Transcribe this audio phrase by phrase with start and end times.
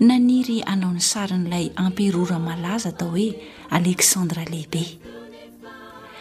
[0.00, 3.28] naniry hanaony sari n'ilay ampiarora malaza atao hoe
[3.76, 4.82] aleksandra lehibe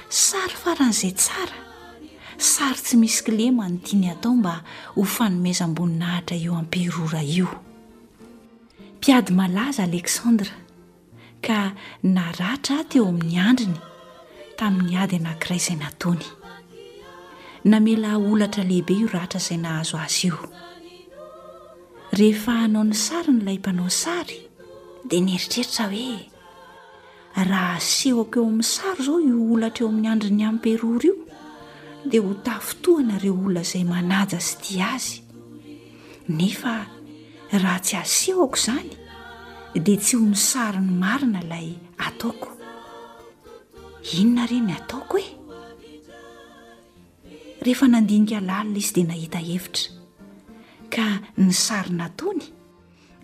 [0.09, 1.57] sary faran'izay tsara
[2.37, 4.53] sary tsy misy kilemanodiny hatao mba
[4.95, 7.49] ho fanomezamboninahitra io ampiarora io
[8.97, 10.53] mpiady malaza aleksandra
[11.45, 11.57] ka
[12.13, 13.79] na ratra teo amin'ny andriny
[14.57, 16.23] tamin'ny ady anankiray izay nataony
[17.71, 20.37] namela olatra lehibe io ratra izay nahazo azy io
[22.17, 24.41] rehefa hanao ny sarinyilay mpanao sary
[25.09, 26.17] dia nieritreritra hoe
[27.49, 31.15] raha asehoako eo amin'ny sary izao io olatra eo amin'ny andri ny ain-pirory io
[32.11, 35.09] dia ho tafotohana reo olona izay manaja sy iti azy
[36.37, 36.75] nefa
[37.63, 38.91] raha tsy asehoako izany
[39.85, 41.67] dia tsy ho ny sari ny marina ilay
[42.07, 42.49] ataoko
[44.19, 45.27] inona ire ny ataoko e
[47.65, 50.02] rehefa nandinika lalina izy dia nahita hevitra
[50.93, 52.45] ka ny sarina tony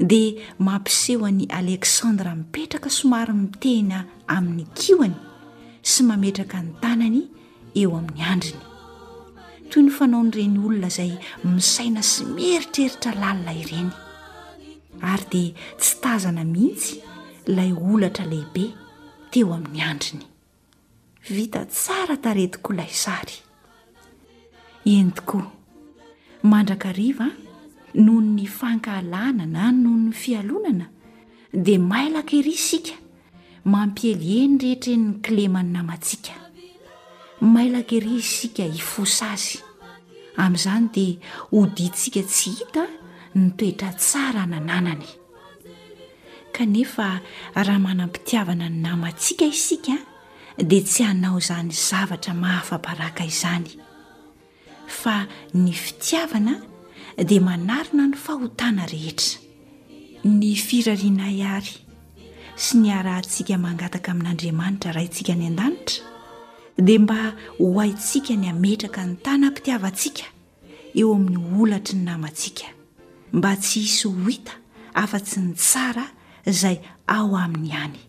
[0.09, 3.98] dia mampiseho an'ny aleksandra mipetraka somary mitena
[4.36, 5.17] amin'ny kioany
[5.92, 7.22] sy mametraka ny tanany
[7.81, 8.64] eo amin'ny andriny
[9.70, 11.12] toy ny fanao n'ireny olona izay
[11.52, 13.92] misaina sy mieritreritra lalina ireny
[15.12, 16.95] ary dia tsy tazana mihitsy
[17.52, 18.66] ilay olatra lehibe
[19.31, 20.25] teo amin'ny andriny
[21.36, 23.38] vita tsara taretoko ilay sary
[24.95, 25.45] eny tokoa
[26.52, 27.31] mandrakarivaa
[27.95, 30.85] noho ny fankahlanana noho ny fialonana
[31.53, 32.94] dia mailan-keirya isika
[33.66, 36.33] mampielyeny rehetren'ny klema ny namantsika
[37.53, 39.57] mailan-kery isika hifosa azy
[40.44, 42.85] amin'izany dia hodiantsika tsy hita
[43.35, 45.09] ny toetra tsara nananany
[46.55, 47.09] kanefa
[47.55, 49.97] raha manam-pitiavana ny namantsika isika
[50.57, 53.72] dia tsy hanao izany zavatra mahafaparaka izany
[55.01, 55.23] fa
[55.53, 56.69] ny fitiavana
[57.18, 59.40] dia manarina ny fahotana rehetra
[60.24, 61.70] ny firariana yary
[62.56, 66.06] sy ny arahantsiaka mangataka amin'andriamanitra raintsika ny an-danitra
[66.78, 70.25] dia mba ho aitsika ny hametraka ny tanampitiavantsika
[71.00, 72.68] eo amin'ny olatry ny namantsiaka
[73.34, 74.53] mba tsy hisy ho hita
[74.94, 76.06] afa-tsy ny tsara
[76.46, 76.78] izay
[77.08, 78.00] ao amin'ny ihany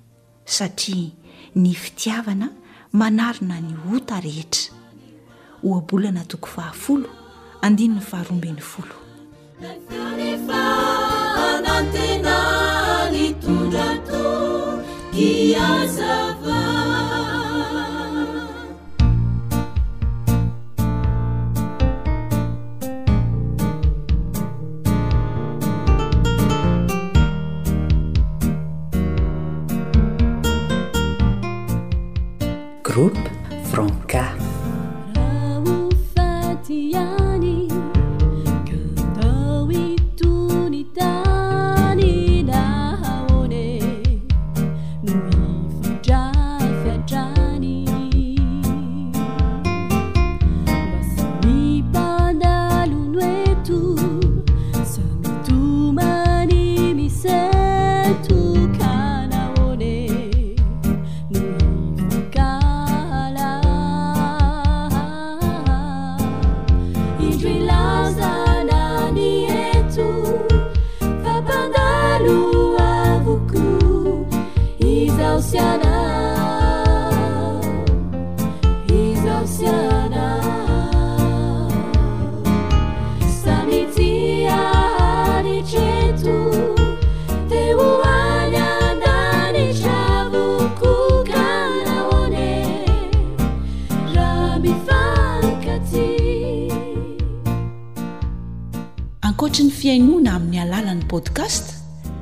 [0.44, 1.11] satria
[1.56, 2.49] ny fitiavana
[2.94, 6.72] manarina ny hota rehetraoabolanatokofaa
[7.66, 10.62] andinina faharombeny foloehfa
[11.48, 12.38] anantena
[13.12, 14.32] ny tondrato
[15.28, 16.19] iazaa
[32.91, 33.32] groupe
[33.72, 34.39] franca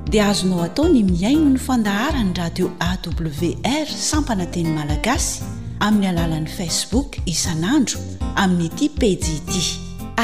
[0.09, 5.45] dia azonao atao ny miaino ny fandahara ny radio awr sampana teny malagasy
[5.85, 8.01] amin'ny alalan'i facebook isan'andro
[8.41, 9.63] amin'ny iti pejiiti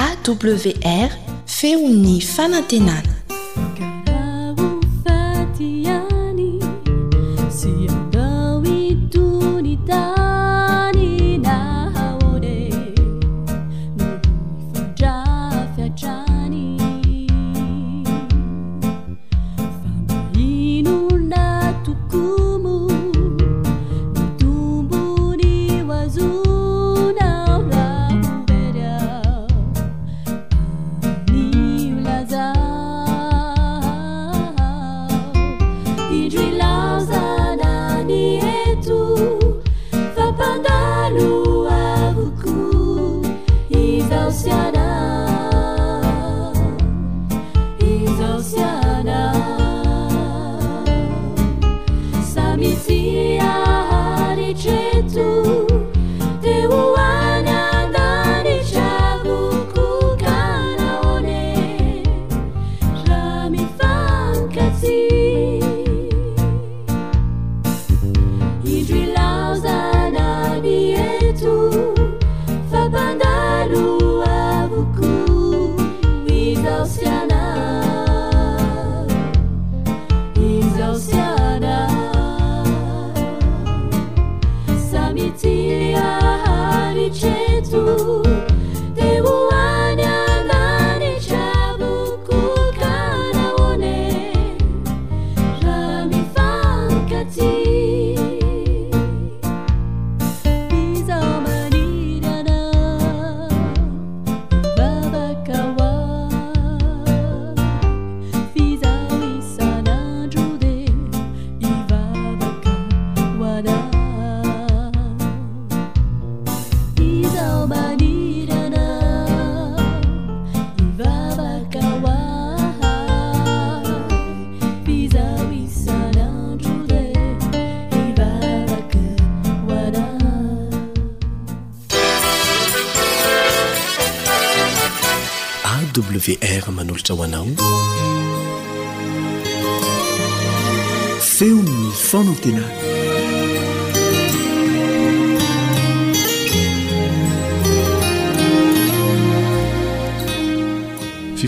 [0.05, 1.11] awr
[1.57, 3.14] feony fanantenany
[44.15, 44.71] 有下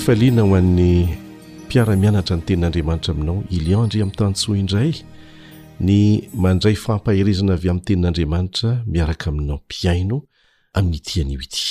[0.06, 1.08] faliana ho an'ny
[1.67, 4.93] mpiaramianatra ny tenin'andriamanitra aminao iliandry amin'ny tanntsoa indray
[5.82, 5.97] ny
[6.44, 10.20] mandray fampahirezana avy amn'ny tenin'andriamanitra miaraka aminao mpiaino
[10.79, 11.64] amin'ny tianyo ity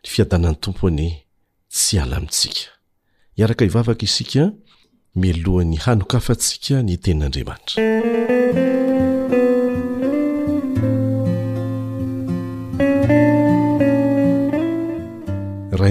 [0.00, 1.10] ny fiadanan'ny tompony
[1.68, 2.72] tsy alamitsika
[3.36, 4.44] hiaraka ivavaka isika
[5.22, 8.80] milohan'ny hanokafatsika ny tenin'andriamanitra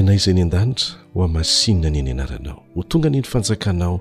[0.01, 3.95] enay izay ny an-danitra ho amasinna any any anaranao ho tonga any ny fanjakanao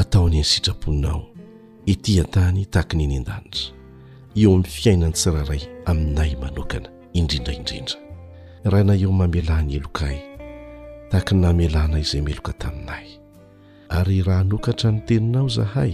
[0.00, 1.20] ataony any sitrapoinao
[1.92, 3.66] itỳa ntany tahakanyieny an-danitra
[4.40, 6.88] eo amin'ny fiainany tsiraray aminay manokana
[7.18, 7.96] indrindraindrindra
[8.70, 10.18] rahainay eo y mamelany eloka ay
[11.12, 13.06] tahakany namelanayizay meloka taminay
[13.98, 15.92] ary raha nokatra ny teninao zahay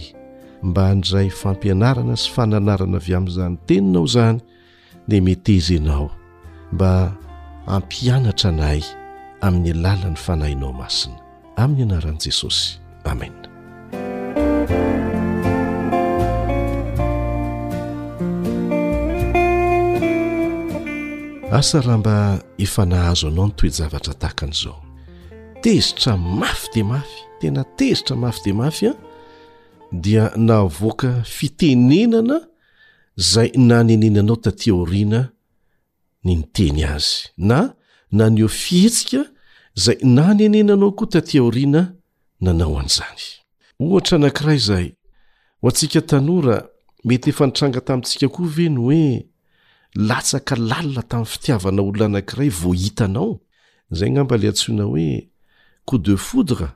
[0.67, 4.39] mba handray fampianarana sy fananarana avy amin'izanyny teninao izany
[5.09, 6.05] dia meteza nao
[6.73, 6.91] mba
[7.71, 8.81] hampianatra anay
[9.41, 11.17] amin'ny alala ny fanahinao masina
[11.63, 12.79] amin'ny anaran'i jesosy
[13.11, 13.33] amen
[21.59, 22.15] asa raha mba
[22.65, 24.77] efanahazo anao no toezavatra tahakan'izao
[25.63, 28.93] tezitra mafy de mafy tena tezitra mafy de mafy a
[30.03, 32.37] dia naavoaka fitenenana
[33.31, 35.21] zay nannenanao tatia orina
[36.25, 37.59] ny niteny azy na
[38.11, 39.23] naneo fihitsika
[39.77, 41.81] zay nannenanao ko tatia orina
[42.45, 43.23] nanao an'zany
[43.93, 44.87] ohtra anakira zay
[45.61, 46.55] ho atsika tanra
[47.07, 49.03] mety efa nitranga tamintsika koa ve ny oe
[50.09, 53.31] latsaka lalina tamy fitiavana olono anankiray vohitanao
[53.97, 55.09] zay nambale atsona oe
[55.87, 56.67] cop de fodre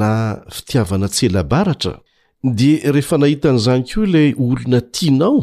[0.00, 0.10] na
[0.56, 1.94] fitiavana tselabaratra
[2.58, 5.38] de rehefa nahitan'zany koa le orina tianao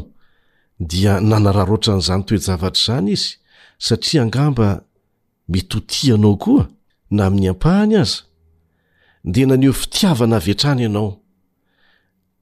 [0.90, 3.30] dia nanararoatra n'zany toejavatry zany izy
[3.86, 4.68] satria angamba
[5.52, 6.66] mety o tianao koa
[7.12, 8.20] na amin'ny ampahany aza
[9.28, 11.12] nde naneho fitiavana av etrana ianao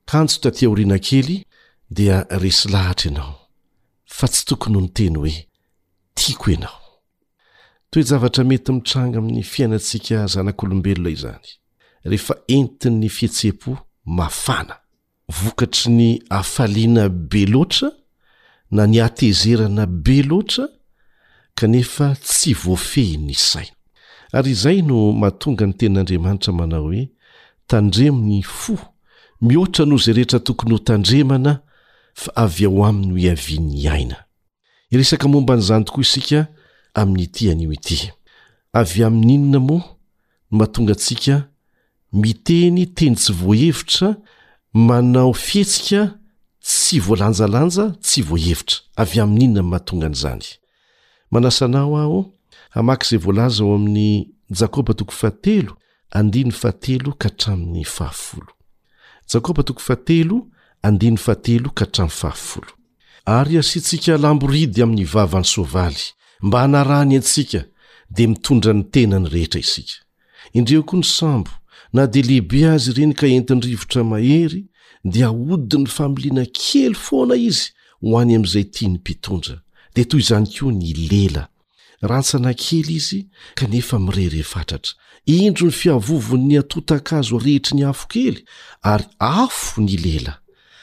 [0.10, 1.38] kanjo tatya orina kely
[1.98, 3.34] dia resy lahatra ianao
[4.18, 5.34] fa tsy tokony ho ny teny hoe
[6.18, 6.80] tiako ianao
[7.92, 11.48] toe javatra mety mitranga amin'ny fiainatsika zanak'olombelona izany
[12.10, 13.72] rehefa entin'ny fihetsepo
[14.18, 14.76] mafana
[15.42, 16.10] vokatry ny
[16.40, 17.88] afaliana be loatra
[18.76, 20.64] na ny atezerana be loatra
[21.58, 23.79] kanefa tsy voafehi ny saina
[24.34, 27.04] ary izay no mahatonga ny tenin'andriamanitra manao hoe
[27.68, 28.74] tandremony fo
[29.42, 31.54] mihoatra noho izay rehetra tokony ho tandremana
[32.14, 34.18] fa avy ao aminy no iavian'ny iaina
[34.94, 36.40] iresaka momba an'izany tokoa isika
[36.94, 38.12] amin'n'ity anyio ity
[38.82, 39.80] avy amin'inona moa
[40.52, 41.34] no mahatonga ntsika
[42.22, 44.08] miteny teny tsy voahevitra
[44.88, 46.02] manao fihetsika
[46.68, 50.46] tsy voalanjalanja tsy voahevitra avy amin'inona ny mahatonga an'izany
[51.32, 52.20] manasanao aho
[52.72, 54.30] amzayvlza oamary
[63.58, 66.02] asiantsika lamboridy amin'ny ivavany soavaly
[66.46, 67.60] mba hanarany antsika
[68.16, 69.98] dia mitondra ny tenany rehetra isika
[70.58, 71.52] indreo koa ny sambo
[71.96, 74.62] na dia lehibe azy ireny ka entiny rivotra mahery
[75.14, 77.66] dia aodi ny familiana kely foana izy
[78.02, 79.56] ho any am'izay tia ny mpitondra
[79.94, 81.44] dia toy izany koa ny lela
[82.02, 83.22] rantsana kely izy
[83.60, 88.44] kanefa mirere fatratra indro ny fiavovon ny atotaka azo arehetry ny afokely
[88.88, 90.38] ary afo ny lela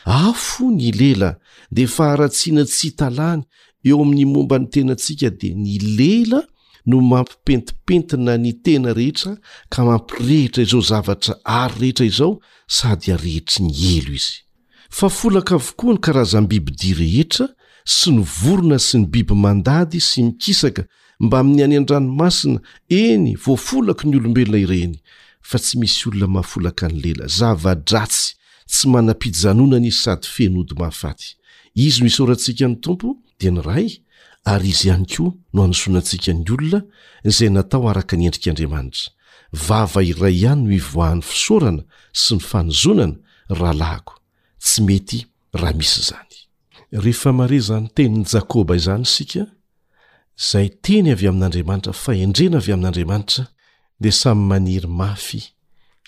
[0.04, 1.30] afo ny lela
[1.72, 3.42] de faharatsiana tsy talany
[3.84, 6.44] eo amin'ny momba ny tenaantsika de ny lela
[6.86, 9.32] no mampipentipentina ny tena rehetra
[9.72, 12.32] ka mampirehetra izao zavatra ary rehetra izao
[12.68, 14.44] sady arehetry ny elo izy
[14.92, 17.48] fa folaka avokoa ny karazan'ny bibidia rehetra
[17.82, 20.84] sy ny vorona sy ny biby mandady sy mikisaka
[21.20, 22.58] mba amin'ny any an-dranomasina
[22.90, 24.96] eny voafolako ny olombelona ireny
[25.40, 28.34] fa tsy misy olona mahafolaka ny lela zava-dratsy
[28.68, 31.24] tsy manampijanonany sady fenody mahafaty
[31.74, 33.88] izy no isaorantsika ny tompo dia ny ray
[34.44, 36.80] ary izy ihany koa no hanosonantsika ny olona
[37.24, 39.10] zay natao araka ny endrik'andriamanitra
[39.52, 41.82] vava iray ihany no ivoahan'ny fisaorana
[42.12, 43.16] sy ny fanozonana
[43.48, 44.14] rahalahiko
[44.60, 45.24] tsy mety
[45.56, 46.34] raha misy izany
[46.92, 49.46] rehefa marezan'ny teniny jakoba izany isika
[50.38, 53.44] zay teny avy amin'andriamanitra faendrena avy amin'andriamanitra
[54.02, 55.40] di samy maniry mafy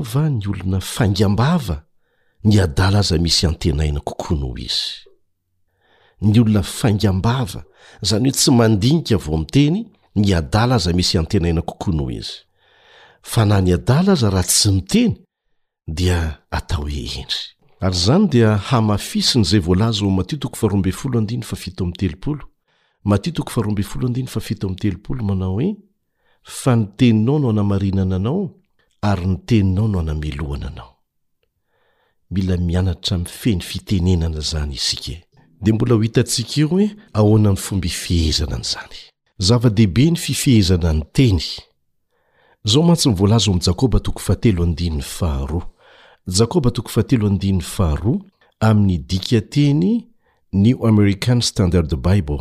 [0.00, 1.82] va ny olona fangambava
[2.44, 5.06] ny adala aza misy antenaina kokoanoo izy
[6.20, 7.64] ny olona fangambava
[8.02, 9.86] zany hoe tsy mandinika avao amteny
[10.18, 12.44] ny adala aza misy antena inakokoa noh izy
[13.22, 15.14] fa nah niadala aza raha tsy niteny
[15.96, 16.18] dia
[16.58, 17.44] ataohe endry
[17.84, 20.04] ary zany dia hamafisin'zay voalazo
[25.52, 25.66] ae
[26.58, 28.42] fa niteninao no anamarinana anao
[29.02, 34.78] ary nteninao no anameloana anaoaeny fienenana zany
[35.60, 35.94] idmbl e.
[36.06, 36.68] itatsika io
[37.14, 39.07] oahonany fombfizana nzany
[39.40, 41.42] zava-dehibe ny fifihezananyteny
[42.66, 44.34] zao matsnyvolaza jakobaaka
[48.60, 50.06] amny dikateny
[50.52, 52.40] new american standard bible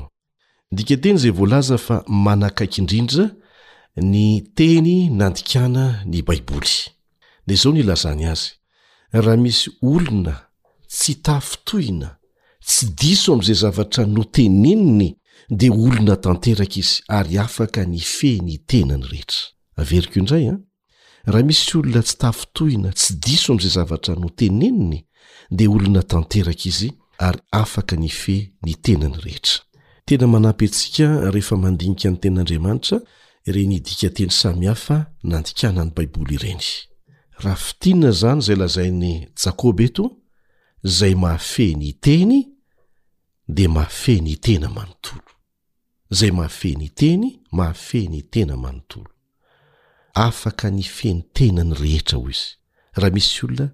[0.71, 3.25] dikateny zay voalaza fa manakaiky indrindra
[4.11, 6.73] ny teny nandikana ny baiboly
[7.47, 8.51] di zao nilazany azy
[9.11, 10.35] raha misy olona
[10.91, 12.09] tsy tafotohina
[12.65, 15.09] tsy diso amy zay zavatra noteneniny
[15.49, 19.39] de olona tanteraka izy ary afaka ny fe ny tenany rehetra
[19.79, 20.57] averiko indray an
[21.25, 24.99] ah, raha misy olona tsy tafitohina tsy diso am'zay zavatra no teneniny
[25.51, 26.89] de olona tanteraka izy
[27.27, 28.35] ary afaka ny fe
[28.65, 29.61] ny tenany rehetra
[30.07, 32.97] tena manampyatsika rehefa mandinika ny ten'andriamanitra
[33.47, 36.65] ireny idika teny samyhafa nandikana any baiboly ireny
[37.39, 40.03] raha fitinna zany zay lazainy jakoba eto
[40.83, 42.35] zay mahafe ny teny
[43.47, 45.23] de mahafe ny tena manontolo
[46.11, 49.11] zay mahafeh ny teny mahafeh ny tena manontolo
[50.15, 52.55] afaka ny feny tenany rehetra hoy izy
[52.99, 53.67] raha misy olona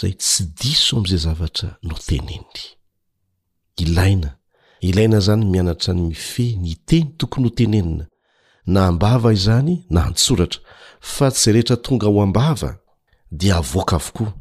[0.00, 2.58] zay tsy diso am'izay zavatra noteneniny
[3.84, 4.30] ilaina
[4.88, 8.04] ilaina zany mianatra ny mife ny teny tokony hotenenina
[8.66, 10.60] na ambava izany na hantsoratra
[11.00, 12.70] fa tsy zay rehetra tonga ho ambava
[13.38, 14.32] dia avoaka avokoa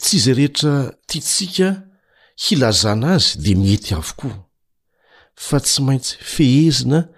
[0.00, 0.74] tsy izay rehetra
[1.08, 1.68] tia tsika
[2.44, 4.38] hilazana azy di miety avokoa
[5.34, 7.08] fa tsy maintsy fehezina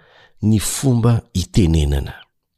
[0.41, 2.13] ny fomba hitenenana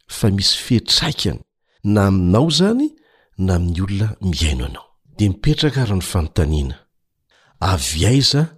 [0.08, 1.40] fa misy fehtraikany
[1.84, 2.90] na aminao zany
[3.38, 4.88] na aminy olona miaino anao
[5.18, 6.76] de mipetraka arah ny fanontanina
[7.60, 8.58] aviaiza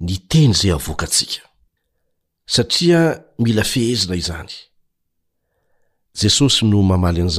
[0.00, 1.42] niteny zay avoakantsika
[2.46, 4.50] satria mila fehezina izany
[6.22, 7.38] jesosy nomamalyz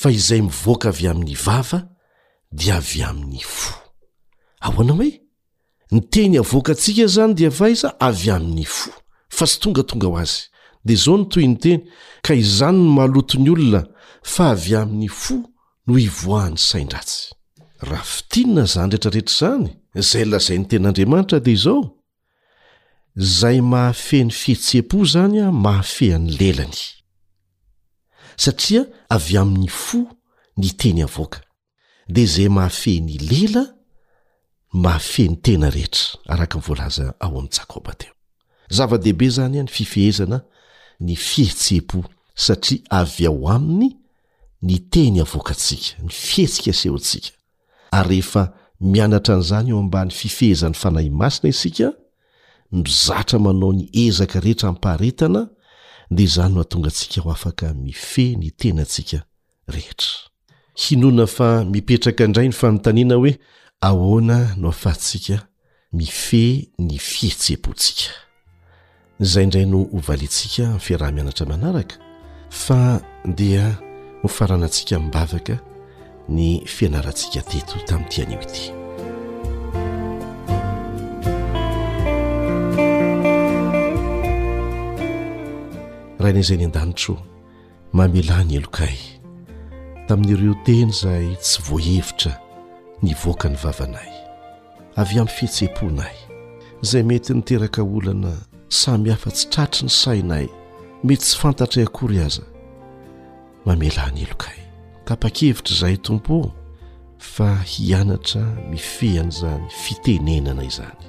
[0.00, 1.80] fa izay mivoaka avy amin'ny vava
[2.60, 3.72] dia avy amin'nyfo
[4.66, 5.10] ahoana hoe
[5.92, 8.88] ny teny avoaka antsika zany dia va iza avy amin'nyfo
[9.36, 10.40] fa tsy tonga tonga ho azy
[10.86, 11.80] dia zao no toy ny teny
[12.26, 13.82] ka izany ny malotony olona
[14.34, 15.36] fa avy amin'ny fo
[15.86, 17.22] no ivoahan'ny sai ndratsy
[17.88, 19.68] raha fitinina zany rehetrarehetra izany
[20.12, 21.80] zay lazai ny ten'andriamanitra dea izao
[23.40, 26.80] zay mahafeny fihetsea-po zany a mahafehany lelany
[28.42, 28.82] satria
[29.14, 30.00] avy amin'ny fo
[30.58, 31.38] ny teny avoaka
[32.12, 33.62] de zay mahafeh ny lela
[34.84, 38.14] mahafehny tena rehetra araka yvolaza ao amn'n jakoba teo
[38.76, 40.40] zava-dehibe zany a ny fifehezana
[41.06, 42.02] ny fihetse-po
[42.46, 43.90] satria avy ao aminy
[44.66, 47.30] ny teny avoakantsika ny fihetsika seho ntsika
[47.92, 48.44] ary rehefa
[48.92, 51.88] mianatra an'izany eo ambany fifehezan'ny fanay masina isika
[52.72, 55.42] mizatra manao ny ezaka rehetra mpaharetana
[56.14, 59.22] dia izany no hatongantsika ho afaka mife ny tenantsika
[59.68, 60.10] rehetra
[60.76, 63.38] hinona fa mipetraka indray ny fanontaniana hoe
[63.80, 65.46] ahoana no afahatsika
[65.92, 68.10] mifeh ny fihetse-pontsika
[69.20, 71.96] izay indray no hovalintsika ami'y fiaraha-mianatra manaraka
[72.50, 73.78] fa dia
[74.22, 75.58] hofaranantsika mibavaka
[76.28, 78.81] ny fianaratsika teto tamin'nyitian'io ity
[86.22, 87.16] rah inaizay ny a-danitro
[87.92, 88.94] mamelahny elokay
[90.08, 92.32] tamin'ireo teny izay tsy voahevitra
[93.02, 94.12] ny voaka ny vavanay
[95.02, 96.14] avy amin'ny fietsem-ponay
[96.84, 98.32] izay mety niteraka olana
[98.80, 100.46] samy hafa-tsy tratry ny sainay
[101.04, 102.44] mety tsy fantatra akory aza
[103.66, 104.58] mamelany elokay
[105.10, 106.36] tapa-kevitra izay tompo
[107.18, 111.02] fa hianatra mifehany iza my fitenenana izany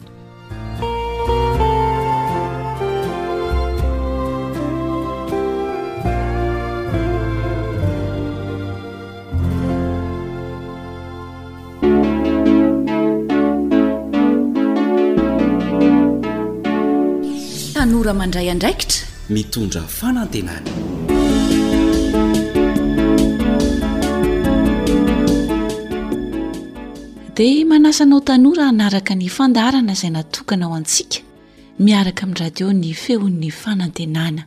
[17.79, 19.01] tanora mandray andraikitra
[19.37, 21.08] mitondra fanantenana
[27.39, 31.19] dia manasanao tanoaraha naraka ny fandarana izay natokanao antsika
[31.87, 34.43] miaraka amin'nratio ny fehon'ny fanantenana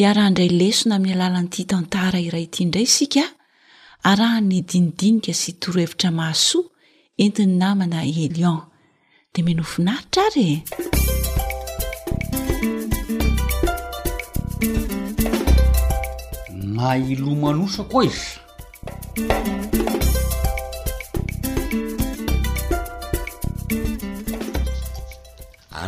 [0.00, 3.24] ia raha indray lesona miy alalan'n'ity tantara iray ity indray isika
[4.10, 6.68] arahan'ny dinidinika sy torohevitra mahasoa
[7.22, 8.58] entiny namana elion
[9.32, 10.60] dia minofinaritra ary
[16.74, 17.00] na e!
[17.12, 18.36] ilo manosa koa izy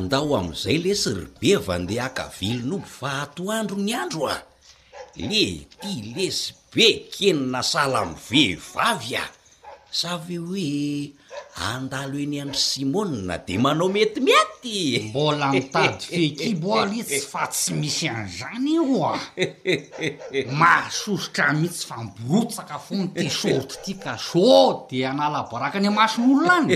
[0.01, 4.37] andao am'izay lesy rybe vandehahaka vilon'oby vaato andro ny andro a
[5.31, 5.39] le
[5.81, 9.25] ty lesy be kenyna sala am vehivavy a
[10.01, 10.69] savy hoe
[11.73, 14.79] andalo eni andro simona de manao mety miaty
[15.11, 19.15] mbola mitady fekibooalesy fa tsy misy any zany ho a
[20.61, 26.71] mahasosotra mihitsy fambotsakafony ty sorty ty kaso de analabaraka any mason'olonany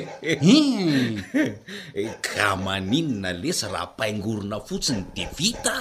[2.03, 5.77] e ka maninona lesa raha mpaingorona fotsiny de vita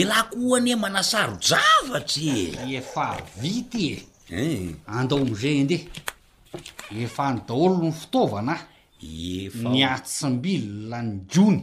[0.00, 2.76] ela ko hoanie manasaro javatry e.
[2.78, 3.06] efa
[3.40, 3.92] vitye
[4.30, 4.68] eh.
[4.98, 5.82] andao mizey endeh
[7.02, 11.58] efa ny daholo ny fitaovana ah nyatsimbilla ny rony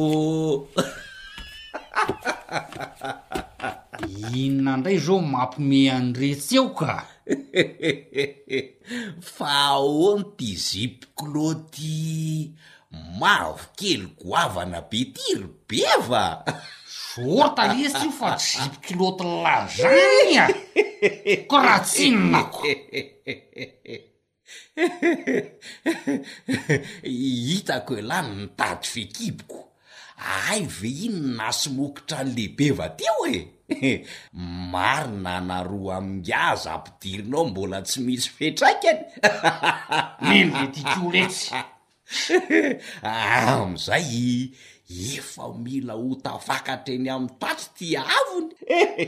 [4.35, 6.95] inona ndray zao mampiome anretsy eo ka
[9.35, 9.51] fa
[10.07, 11.99] ony ti zipy kloty
[13.19, 16.23] mavo kely goavana be ty ry beva
[16.95, 20.45] sortaliztsy io fa jipoksy loton lazany a
[21.49, 22.71] ko raha tsinonako
[27.19, 29.59] hitako helany nitady fekiboko
[30.49, 33.41] ay ve ino nasomokotra n'lehibe va ty o e
[34.73, 39.01] maro nanaroa amingaza ampidirinao mbola tsy misy fetraikany
[40.29, 41.49] neno le tikoletsy
[43.07, 44.49] Ah, am'izay
[45.17, 48.55] efa mila ho tafakatra ny amy tatro ty avony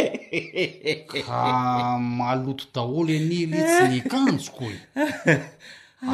[0.91, 4.75] e ka maloto daholo anelytsy nykanjoko e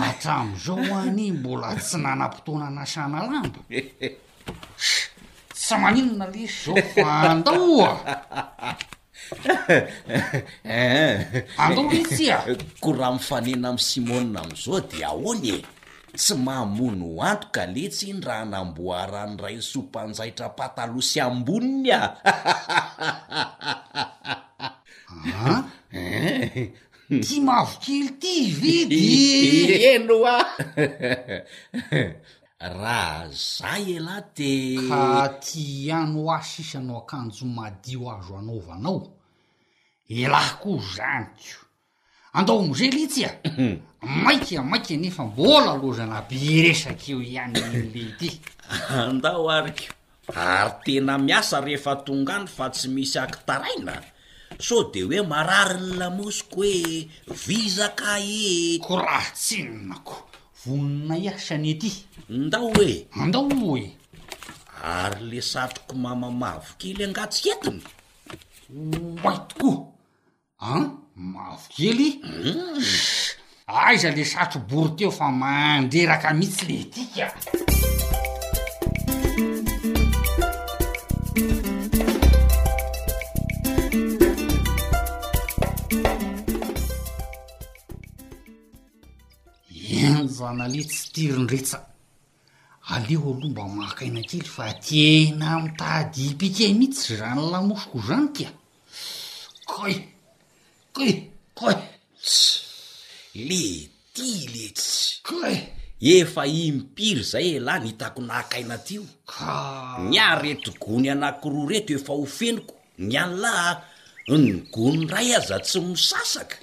[0.07, 3.59] atram'izao ani mbola tsy nanampotoana nasana lamba
[5.65, 7.93] sy maninona lesy zao fandaoa
[9.69, 9.85] Eh,
[10.63, 11.47] eh.
[11.61, 12.41] andoitsy a
[12.81, 15.61] ko raha mifanena ami simona am'izao di ahony e
[16.17, 22.07] tsy mahamono anto ka letsy n raha namboarany ray sompanjaitra patalosy amboniny aa
[25.45, 25.61] ah?
[25.93, 26.73] eh?
[27.23, 28.89] tia mavokily ti vid
[29.93, 30.37] eno a
[32.65, 34.51] raha za elah te
[34.89, 35.01] ka
[35.45, 35.65] ti
[35.99, 39.01] ano asisanao akanjo madio azo anaovanao
[40.09, 41.69] elahy ko zanyko
[42.33, 43.29] andao moaza litsya
[44.25, 48.41] maikya maik nefa mbola lozana be resaky eo ihany in'le ity
[49.07, 49.93] andao arykeo
[50.35, 53.93] ary tena miasa rehefa tongany fa tsy misy akitaraina
[54.67, 57.07] so de hoe marary ny lamosiko hoe
[57.47, 58.39] vizaka e
[58.85, 60.15] korahtsinonako
[60.65, 61.91] vonina iasanyety
[62.29, 63.83] ndao hoe andao o hoe
[64.83, 67.81] ary le satroko mamamavo kely angatsientiny
[69.23, 69.98] baitokoa
[70.61, 70.71] a
[71.15, 72.07] mafo kely
[73.81, 77.25] aiza le satro bory teo fa mandreraka mihitsy le tika
[90.03, 91.77] enozana ale tsy tirindretsa
[92.93, 98.51] aleo aloha mba makaina kely fa tiena amitady ipika mihitsy zany lamosoko zany tia
[99.71, 100.18] koe
[100.95, 101.09] ke
[101.55, 105.41] ksy lety letsy ke
[106.15, 109.51] efa i mipiry zay e lah nitako nahakaina atyoa
[110.11, 112.73] nyaretogony anakiroa rety efa ho feniko
[113.05, 113.71] ny any laha
[114.45, 116.55] nygony ray aza tsy misasaka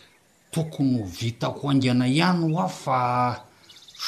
[0.52, 2.98] tokony ho vitako aingana ihany ho ao fa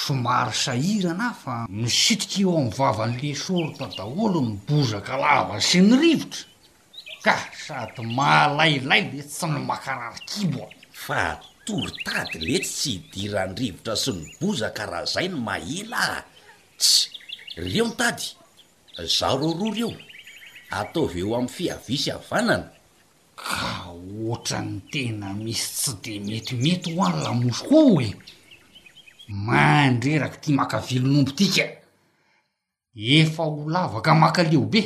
[0.05, 6.48] somary sahira na fa misitrika eo amy vavan'le sorta daholo nibozaka lava sy ny rivotra
[7.25, 10.69] ka sady mahalailay le tsy ny makarary kiboa
[11.05, 11.21] fa
[11.67, 16.19] toro tady let tsy dirandrivotra sy ny boza karaha zai ny mahela a
[16.81, 17.03] tsy
[17.71, 18.27] reo ntady
[19.17, 19.93] za ro roa r eo
[20.79, 22.69] ataovy eo amin'ny fiavisy avanana
[23.41, 23.67] ka
[24.29, 28.11] oatra ny tena misy tsy de metimety ho any lamoso koa o e
[29.47, 31.63] mandreraka tya makavilonombotika
[33.19, 34.83] efa ho lavaka makaleobe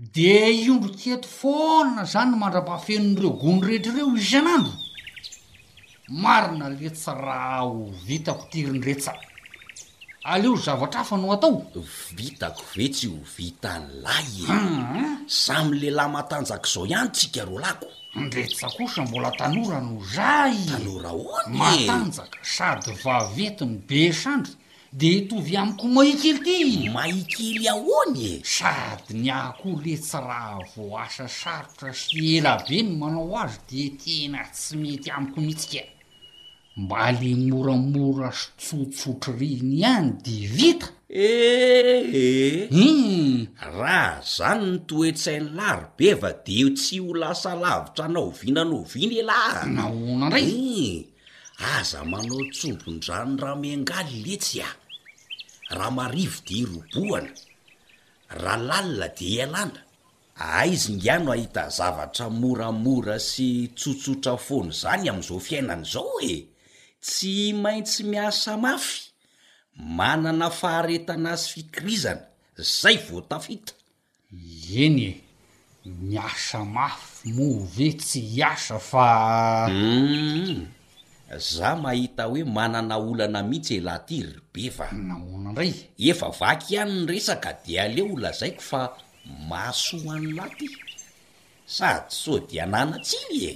[0.00, 4.72] de iondro tieto fona zany mandra-pafenon'reo gonorehitry reo izy anandro
[6.22, 9.12] marina le tsy raha ho vitako tirindretsa
[10.30, 11.66] aleo zavatra afa no atao
[12.16, 14.56] vitako ve tsy ho vitany lay e
[15.42, 17.86] samy lehlay matanjaka zao ihany tsika ro lako
[18.24, 20.80] ndretsa kosa mbola tanorano zay e.
[21.62, 24.52] matanjaka sady vavetiny besandro
[24.92, 30.58] de tovy amiko mahikely ty maikely ahoany e sady ny ah koha le tsy raha
[30.74, 35.68] vo asa sarotra sy ela be ny manao azy de tena tsy mety amiko mihitsi
[35.78, 35.90] ka e.
[36.82, 43.46] mba le moramora sotsotsotro riny hany de vita ee u hmm.
[43.78, 50.50] raha zany notoetsainy lary be va de tsy ho lasa lavitra naovinanoviny elaha nahona indray
[50.50, 51.06] eh,
[51.78, 54.79] aza manao tsovondrano rahamengaliletsy a
[55.74, 56.58] raha marivo di
[56.92, 57.30] robohana
[58.42, 59.82] rahalalina de hialàna
[60.36, 66.36] aizy ngiano ahita zavatra moramora sy tsotsotra fony zany amn'izao fiainan' zao oe
[67.06, 68.98] tsy maintsy miasa mafy
[69.98, 72.24] manana faharetana zy fikirizana
[72.80, 73.72] zay voatafita
[74.82, 75.14] eny e
[76.08, 79.06] miasa mafy moh ve tsy hasa fa
[79.70, 80.79] mm.
[81.38, 85.72] za mahita hoe manana olana mihitsy elaty ry be vaaona ndray
[86.10, 88.80] efa vaky ihanny resaka di aleo o lazaiko fa
[89.48, 90.66] mahasoany laty
[91.76, 93.52] sady so dia nanatsiny e,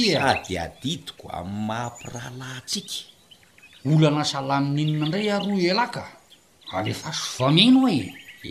[0.00, 0.16] e.
[0.30, 2.96] ady adidiko am'ny mahampirahalahytsika
[3.90, 5.54] olana saamin'inna ndray aro
[6.76, 7.98] alefaaeno hoe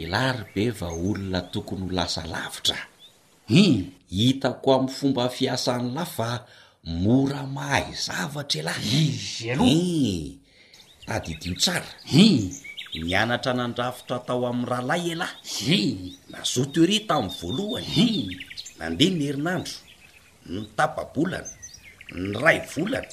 [0.02, 2.78] elary be va olona tokony ho lasa lavitra
[3.52, 3.62] hi
[4.18, 6.30] hitako ami'nyfomba fiasanylafa
[6.86, 9.58] mora mahay zavatra alahyo
[11.08, 11.88] tadidio tsara
[13.04, 15.80] nianatra nandrafitra atao ami'n rahalay alahy
[16.32, 18.38] nazotery tami'ny voalohany
[18.80, 19.76] nandeha niherinandro
[20.54, 21.50] nytapabolana
[22.22, 23.10] ny ray volany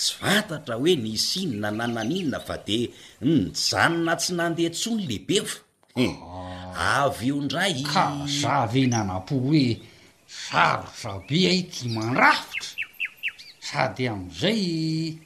[0.00, 2.78] tsy fantatra hoe ny sinna nananinna fa de
[3.22, 6.06] nyjanona tsy nandeha tsony lehibe vae
[6.76, 7.04] ah.
[7.04, 7.74] avy eondray
[8.40, 9.64] zavye nanapo hoe
[10.48, 12.75] sarotra be ahi di manrafotra
[13.66, 15.18] sady am'izay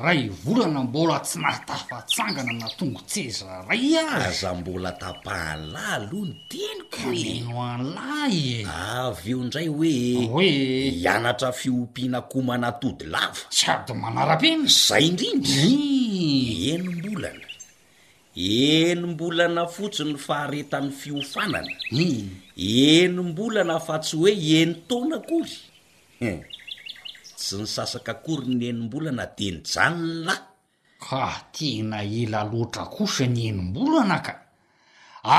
[0.00, 7.54] raha ivolana mbola tsy nahatafatsangana na tongo tsezaray a zayzah mbola tapahanlahy aloha no tenikoeno
[7.56, 7.64] e.
[7.72, 8.64] anla i e.
[9.08, 9.96] avy eo ndray hoe
[10.32, 10.52] hoe
[11.00, 15.72] hianatra fiompianakomana tody lava sady manara-pena zay indrindry
[16.72, 17.46] enombolana
[18.58, 21.72] enombolana fotsiny faharetan'ny fiofanana
[22.56, 25.54] enombolana fa tsy hoe eno taona kory
[27.38, 30.42] tsy nysasaka kory nyenombolana de nijanona lahy
[31.08, 31.22] ka
[31.54, 34.32] tena ela loatra kosa ny enim-bolana ka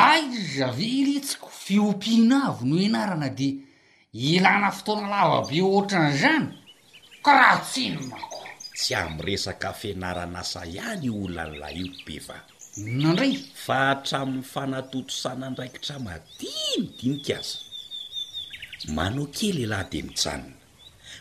[0.04, 3.48] ai ny zave letsiko feompina avy no anarana di
[4.36, 6.48] ilana fotona lavabe oatranyizany
[7.24, 8.42] ka raha tsyenonako
[8.78, 12.38] tsy am'resaka fanarana asa ihany io ololnan'la inko be va
[13.02, 13.34] nandray
[13.66, 17.56] fa traminy fanatotosana ndraikitramadinydinykaza
[18.96, 20.58] mano ke lehlahy de mijanona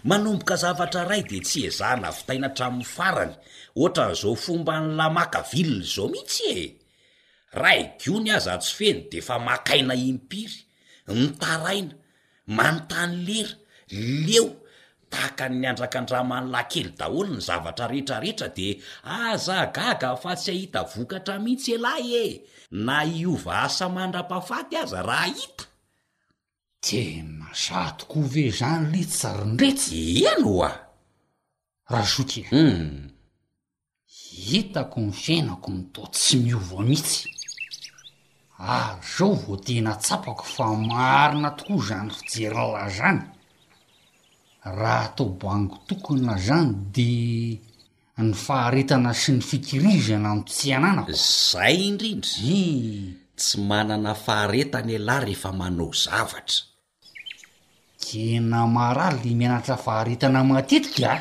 [0.07, 3.35] manomboka zavatra ray de tsy ezah na afitaina atramin'ny farany
[3.81, 6.63] ohatran'zao fomba ny lamaka vilna zao mihitsy e
[7.63, 10.59] ra giony aza atsofeny de efa makaina impiry
[11.21, 11.95] mitaraina
[12.57, 13.55] manontanilera
[14.27, 14.47] leo
[15.13, 18.69] tahaka ny andraka an-dramany lay kely daholy ny zavatra rehetrarehetra de
[19.27, 22.27] azagaga fa tsy hahita vokatra mihitsy alahy e
[22.87, 25.65] na iova asamandra-pafaty aza raha hita
[26.83, 30.71] de mazaha tokoa ve zany litsary ndretsy ianoa
[31.93, 33.11] raha zokau hmm.
[34.37, 37.23] hitako ny fiainako nytao tsy miova mihitsy
[38.77, 43.23] ary zao vo tena tsapako fa maharina tokoa zany fijerinala zany
[44.79, 47.11] raha atao banigo tokoa zany de
[48.27, 51.13] ny faharetana sy ny fikirizana motsy ananako
[51.51, 56.65] zay indrindra i tsy manana faharetany alahy rehefa manao zavatra
[58.05, 61.19] kena marary le mianatra faharetana matetika a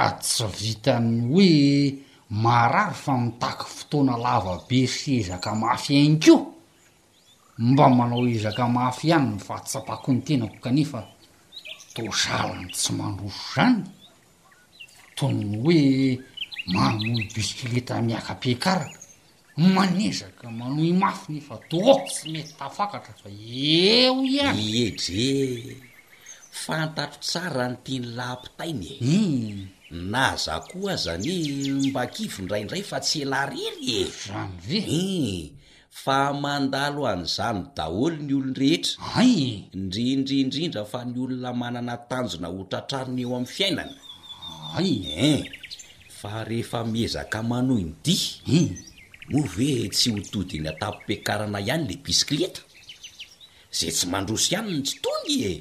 [0.00, 0.10] ah.
[0.16, 1.50] sady tsy vitany hoe
[2.44, 6.34] marary fa mitaky fotoana lava be sy ezaka mafy any ko
[7.60, 11.00] mba manao ezaka mafy hanyny fahatsapako ny tenako kanefa
[11.94, 13.82] tozalany tsy mandroso zany
[15.16, 15.80] toy ny hoe
[16.74, 18.86] manolo biskileta miakam-piakara
[19.56, 21.80] manezaka manoy mafy nyfa to
[22.14, 25.76] sy mety tafaatafa eo ia edre
[26.64, 29.66] fantatro tsara ny teny lah mpitainy e hmm.
[30.12, 31.32] naza koa zane
[31.88, 34.04] mbakivondraiindray fa tsy ela riry e
[34.76, 35.52] e
[36.02, 39.34] fa mandalo an'izany daholo ny olonrehetraay
[39.78, 43.92] indrindrindrindra fa ny olona manana tanjona otratrarony eo amin'ny fiainana
[44.76, 45.42] ayen eh,
[46.18, 48.95] fa rehefa miezaka manoy ny dih hmm.
[49.32, 52.60] movyhoe tsy hotodiny atapo-piakarana ihany le bisikleta
[53.78, 55.54] zay tsy mandroso ihany ny tsytongy e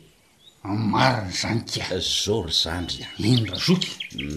[0.72, 1.72] amarana zany k
[2.24, 3.76] zory zandry ainrazo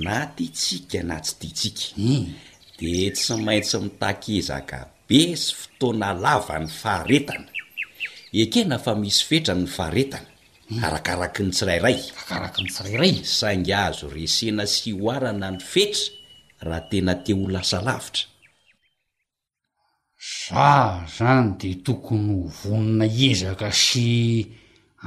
[0.06, 2.32] na tiatsika na tsy tiatsika
[2.80, 7.50] de tsy maitsy mitakezaka be sy fotoana lava ny faharetana
[8.40, 10.30] ekena fa misy fetrany fahaetana
[10.86, 16.10] arakaraky ny tsirairay sangazo resena sy oarana ny fetra
[16.66, 18.24] raha tena te ho lasalavitra
[20.18, 24.44] za zany de tokony hovonona hezaka sy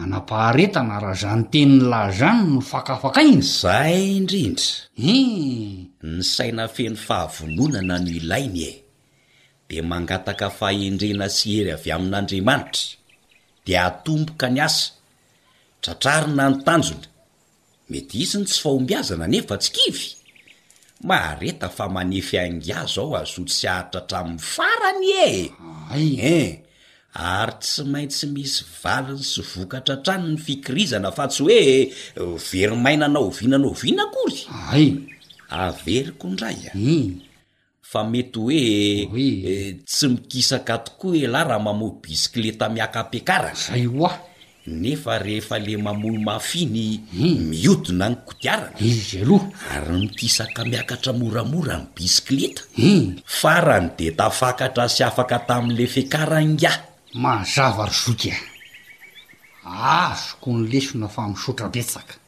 [0.02, 5.18] anapaharetana raha zany teniny lahy zany no fakaafaka iny zay indrindra hi
[6.14, 8.74] ny saina feny fahavolonana ny ilainy e
[9.70, 12.96] de mangataka faendrena sy hery avy amin'andriamanitra
[13.66, 14.88] dia atomboka ny asa
[15.82, 17.08] tratrarina nytanjona
[17.90, 20.06] mety isy ny tsy fahombiazana nefa tsy kivy
[21.04, 25.30] mahareta fa manefy anga zo ao azo tsy aritra atramin'ny farany e
[26.36, 26.40] e
[27.34, 31.60] ary tsy maintsy misy valiny sy vokatra atrany ny fikirizana fa tsy hoe
[32.48, 34.42] verimaina ana ovinanao ovina koryy
[35.64, 36.72] averiko ndray a
[37.92, 38.40] fa mety
[39.10, 43.86] hoe eh, tsy mikisaka tokoa e lah raha mamo bisikleta miaka piakarakay
[44.68, 47.50] nefa rehefa le mamony mafiny hmm.
[47.50, 53.22] miodina ny kodiarana izy aloha ary mitisaka miakatra moramora minny bisikileta hmm.
[53.26, 56.76] fara no dea tafakatra sy afaka tamin'le fiakarangay
[57.14, 58.36] mazava rozoka
[59.66, 59.80] a e.
[60.14, 62.20] azoko ny lesona famisotrapetsakaum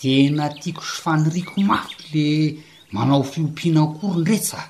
[0.00, 2.26] di na tiako sy fanoriako mafy le
[2.94, 4.66] manao fiompianakorondretsaah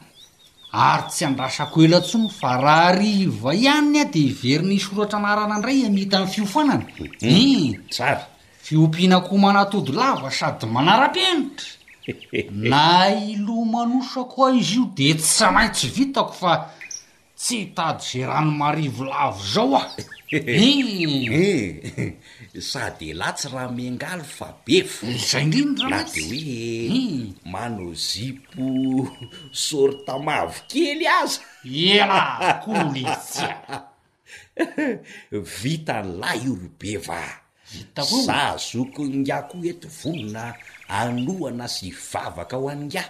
[0.88, 5.88] ary tsy andrasako elatsony fa raha riva ihany a dea iveriny isoratra anarana ndray a
[5.94, 7.32] mihita any fiofanana mhm.
[7.40, 8.24] i sary
[8.66, 11.70] fiompianakoh manatody lava sady manara-penitra
[12.70, 12.88] na
[13.30, 16.52] ilo manosako a izy io di tsy maintsy vitako fa
[17.40, 19.88] tsy tady zay rano marivolavo zao aho
[22.60, 28.62] sady latsy raha mengaly fa be fo a de hoe mano zipo
[29.52, 33.48] sortamavy kely azaksy
[35.62, 37.18] vitanylahy oro be va
[38.26, 40.44] za zokonnga koa ety volona
[40.98, 43.04] anoana sy vavaka ho aninga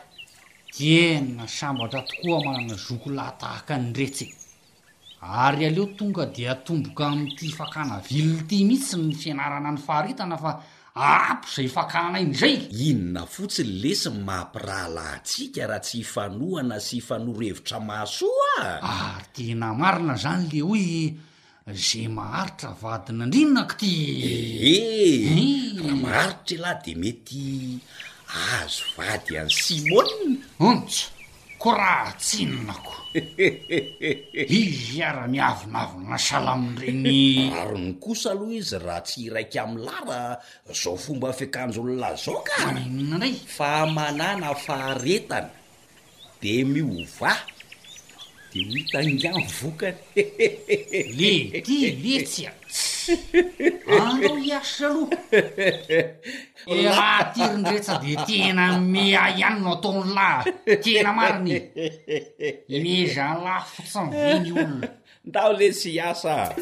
[0.90, 4.26] ena sambatra tokoa mana zoko lahtahaka anyretsy
[5.26, 10.52] ary aleo tonga dia tomboka ami''ity fakahna viliny ty mihitsy ny fianarana ny faharitana fa
[10.94, 12.54] apy izay fakahna iny zay
[12.90, 20.60] inona fotsiny lesyy mampirahalahtsiaka raha tsy hifanoana sy hifanorohevitra mahsoa ary tena marina zany le
[20.68, 20.92] hoe
[21.72, 25.98] zay maharitra vadiny andrinonako tyehe eh, hmm.
[26.04, 27.46] maharitra ilahy de mety
[28.52, 30.08] azo vady any simon
[30.60, 31.10] ontso
[31.64, 32.92] koraha tsinonako
[34.61, 40.20] izy ara miavinavina sala amiregny ary ny kosa aloha izy raha tsy raiky am lara
[40.81, 45.50] zao fomba afiakanjo olona zao ka nnay fa manana faretana
[46.40, 47.33] de miova
[48.62, 49.98] mitangiano vokany
[51.18, 51.32] le
[51.66, 53.16] ty letsy a sy
[53.90, 54.94] anlao liasitra
[56.70, 60.44] aloha matirindretsyde tena mea ihaninao ataony lah
[60.84, 61.58] tena marine
[62.84, 64.88] mezan lafotsyan vany olona
[65.26, 66.54] nda ho le tsy asa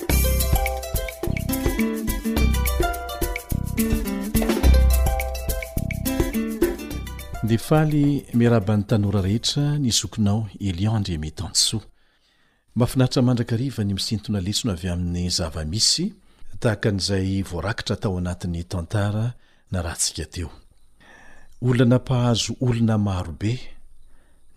[7.53, 8.07] lefaly
[8.39, 11.85] miaraban'ny tanora rehetra ny zokinao elion andriame tansoa
[12.79, 16.07] mahafinaritra mandrakariva ny misintona lesona avy amin'ny zava-misy
[16.63, 19.25] tahaka n'izay voarakitra tao anatin'ny tantara
[19.73, 20.49] na rahantsika teo
[21.69, 23.53] olana pahazo olona marobe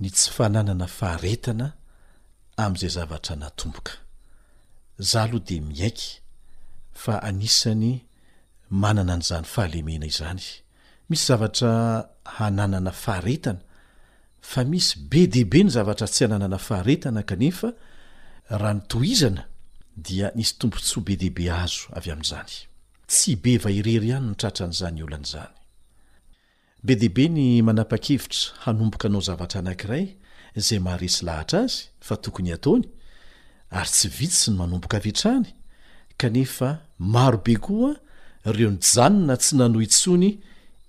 [0.01, 1.67] ny tsy fananana faharetana
[2.63, 3.93] amin'izay zavatra natomboka
[5.09, 6.07] za loha de miaiky
[7.03, 7.89] fa anisany
[8.81, 10.43] manana an'izany fahalemena izany
[11.09, 11.71] misy zavatra
[12.25, 13.59] hananana faharetana
[14.41, 17.67] fa misy be dehibe ny zavatra tsy hananana faharetana kanefa
[18.49, 19.43] raha nytohizana
[20.05, 22.53] dia isy tompots be deibe azo avyamn'zany
[23.11, 25.51] tsy beva irery ihany notratra an'zany olan'zany
[26.85, 30.05] be deibe ny manapa-kevitra hanomboka anao zavatra anakiray
[30.65, 32.85] zay maharesy lahatra azy fa tokony hataony
[33.79, 35.47] ary tsy vity sy ny manompoka avy trany
[36.21, 36.69] kanefa
[37.15, 37.91] marobe koa
[38.57, 40.31] reo ny janona tsy nano hitsony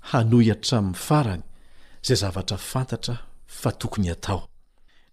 [0.00, 1.42] hanoy atramin'ny farany
[2.02, 4.48] zay zavatra fantatra fa tokony atao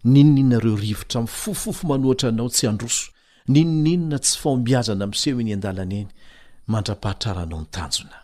[0.04, 3.10] ninoninnareo rivotra m fofofo manoatra anao tsy androso
[3.48, 6.08] ninoninona tsy faombiazana mseho ny an-dalana eny
[6.70, 8.18] mandrapahatraranao nytanjona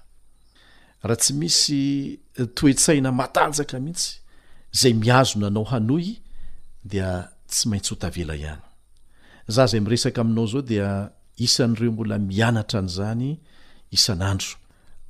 [1.03, 1.83] raha tsy misy
[2.41, 4.11] eh, toetsaina matanjaka mihitsy
[4.79, 6.07] zay miazona anao hanoy
[6.91, 8.65] dia tsy maintsy ho tavela ihany
[9.55, 10.89] za zay miresaka aminao zao dia
[11.47, 13.31] isan'n'ireo mbola mianatra an'zany
[13.97, 14.53] isan'andro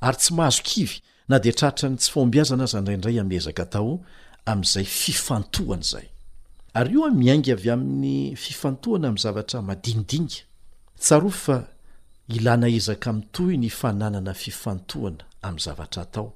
[0.00, 4.00] ary tsy mahazo kivy na de traritra ny tsy fombiazana azy ndraindray amin'yezaka tao
[4.46, 6.06] am'izay fifantohany zay
[6.92, 10.44] yo miaingy avy amin'ny fifantoana am' zavatra adiniia
[12.28, 16.28] ia ezaka mitoy ny fananana fifantohana ami'ny zavatra atao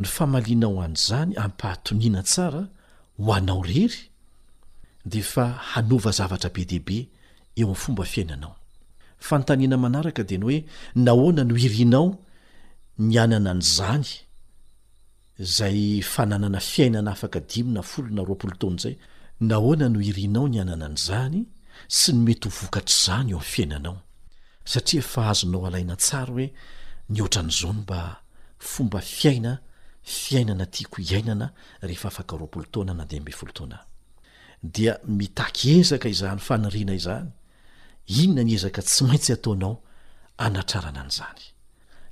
[0.00, 2.68] ny famalianao any zany ampahatoniana tsara
[3.18, 4.00] ho anao rery
[5.06, 7.08] de fa hanova zavatra be dehibe
[7.56, 8.56] eo am'nyfomba fiainanao
[9.18, 10.64] fanotaniana manaraka de ny hoe
[10.94, 12.18] nahoana no irianao
[13.00, 14.06] ny anana any zany
[15.40, 18.94] zay fananana fiainana afaka dimina folona ropolo tonazay
[19.48, 21.40] nahoana no irinao ny anana any zany
[21.96, 23.96] sy ny mety ho vokatr' zany eo amfiainanao
[24.72, 26.46] satria fa hazonao alaina tsar hoe
[27.16, 28.00] nanzany mba
[28.82, 37.28] omba fiainaiainanaao iainanaoootan notadia mitakezaka izany fanirina izany
[38.22, 39.74] inona ny ezaka tsy maintsy ataonao
[40.46, 41.44] anatrarana nzany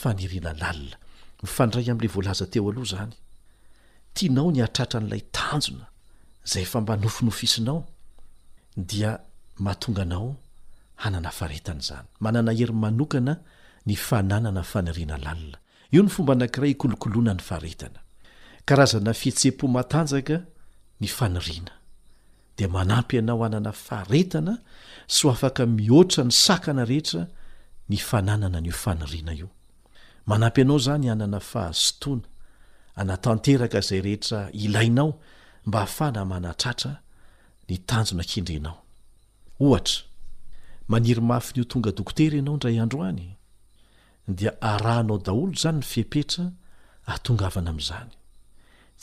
[0.00, 0.96] faniriana lalina
[1.42, 3.12] mifandray am'la voalaza teo aloha zany
[4.16, 5.86] tianao ny atratra an'lay tanjona
[6.52, 7.78] zay fa mba nofinofisinao
[8.90, 9.10] dia
[9.64, 10.28] mahatonganao
[11.02, 13.34] hanana faretana zany manana hery manokana
[13.86, 15.58] ny fananana faniriana lalina
[15.94, 18.00] io ny fomba anankiray kolokolona ny fahretana
[18.68, 20.36] karazana fietsepo matanjaka
[21.00, 21.74] ny faniriana
[22.56, 24.54] de manampy ianao anana faretana
[25.16, 27.22] so afaka mihoatra ny sakana rehetra
[27.88, 29.48] ny fananana nyo faniriana io
[30.26, 32.22] manampy anao zany anana fahazotona
[32.96, 35.20] anatanteraka zay rehetra ilainao
[35.66, 36.98] mba hahafana manatratra
[37.68, 38.74] eaoonye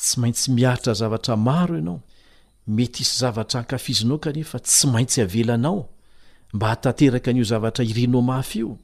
[0.02, 2.02] tsy maintsy miaritra zavatra maro anao
[2.68, 5.90] mety isy zavatra ankafizinao kanefa tsy maintsy avelanao
[6.54, 8.78] mba hatateraka nio zavatra irino mafy io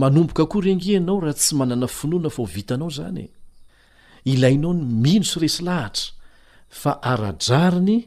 [0.00, 3.37] manomboka koarenghanao raha tsy manana finoana fa o vitanao zany e.
[4.24, 6.14] ilainao ny mino sy resy lahatra
[6.80, 8.00] fa ara-drariny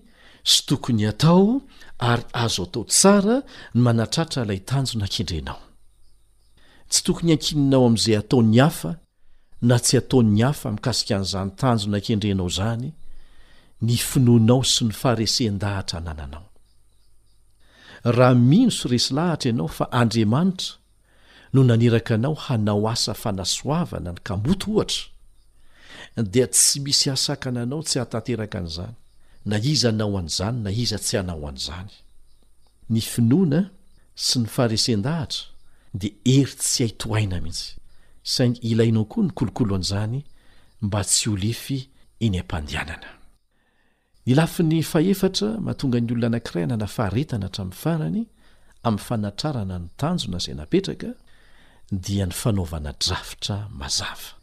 [0.44, 1.62] sy tokony atao
[2.00, 3.38] ary azo atao tsara
[3.74, 5.60] ny manatratra ilay tanjo nankendrenao
[6.92, 8.92] tsy tokony ankininao amn'izay ataon'ny hafa
[9.70, 12.90] na tsy ataon'ny hafa mikasika an'izany tanjo nankendrenao zany
[13.86, 16.48] ny finoanao sy ny faresen-dahatra nananao
[18.18, 20.76] raha mino sy resy lahatra ianao fa andriamanitra
[21.54, 25.11] no naniraka anao hanao asa fanasoavana ny kamboto ohatra
[26.18, 28.96] dia tsy misy asakana anao tsy hahatanteraka an'izany
[29.46, 31.92] na iza anao an'izany na iza tsy hanao an'izany
[32.94, 33.62] ny finoana
[34.26, 35.44] sy ny faharesen-dahatra
[36.00, 37.68] dia ery tsy haitoaina mitsy
[38.34, 40.20] saingy ilainao koa ny kolokolo an'izany
[40.86, 41.80] mba tsy olefy
[42.26, 43.12] eny am-pandianana
[44.26, 48.22] ny lafi ny fahefatra mahatonga ny olona anankiray na nafahretana hatramin'ny farany
[48.88, 51.10] amin'ny fanatrarana ny tanjona zay napetraka
[52.06, 54.41] dia ny fanaovana drafitra mazava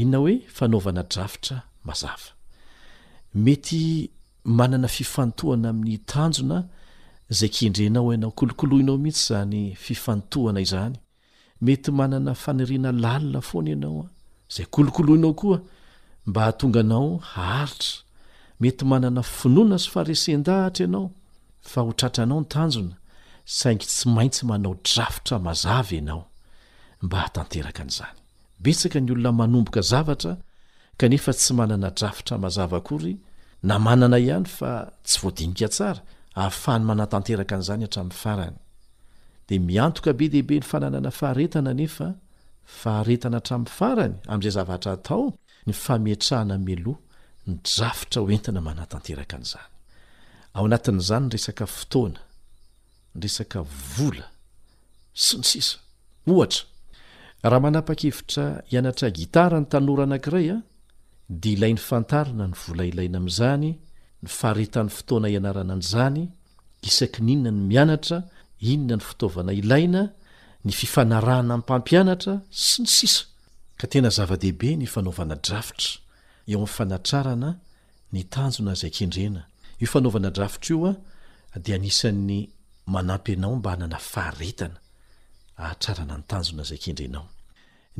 [0.00, 2.30] inona hoe fanaovana drafitra mazava
[3.44, 3.80] mety
[4.58, 6.58] manana fifantohana amin'ny tanjona
[7.38, 10.96] zay kendrenao anao kolokolohinao mihitsy zany fifantohana izany
[11.64, 15.58] mety manana fanirina lalia foana anaoazay kolokolohinaooa
[16.34, 17.10] ma ahonnao
[18.68, 19.22] itramet anana
[19.66, 21.06] nnasyadahaaanao
[21.76, 22.94] oaanaonyanona
[23.58, 26.22] saingy tsy maintsy manao drafitra mazava anao
[27.02, 28.19] mba hatanteraka n'izany
[28.62, 30.34] betsaka ny olona manomboka zavatra
[31.00, 33.14] kanefa tsy manana drafitra mazavakory
[33.68, 34.72] na manana ihany fa
[35.06, 36.00] tsy voadinika tsara
[36.40, 38.56] ahafahany manatanteraka n'izany hatamin'ny farany
[39.48, 42.06] de miantoka be dehibe ny fananana faharetana nefa
[42.80, 45.24] faharetana hatramin'ny farany am'izay zavatra atao
[45.66, 46.54] ny famtrahana
[46.88, 46.96] oh
[47.48, 49.24] ny drafitra oentina manatea
[55.24, 56.58] zneoaasnsisaoha
[57.42, 60.56] raha manapakevitra hianatra gitara ny tanoranankiraya
[61.40, 63.68] de ilay ny fantarina ny vola ilaina a'zany
[64.24, 66.22] nyfaharetan'ny fotoana ianarana n'zany
[66.88, 68.18] isaknyinna ny ianatra
[68.72, 70.02] inona ny itaovana iaina
[70.66, 77.48] ny fianaahna mpampianatra s naa-dehibe ny anaovana drafitram'aaana
[78.12, 80.92] nonaaended'aaaoma
[83.64, 83.98] anna ana
[85.64, 87.28] ahatrarana ntanjona zay kendrnao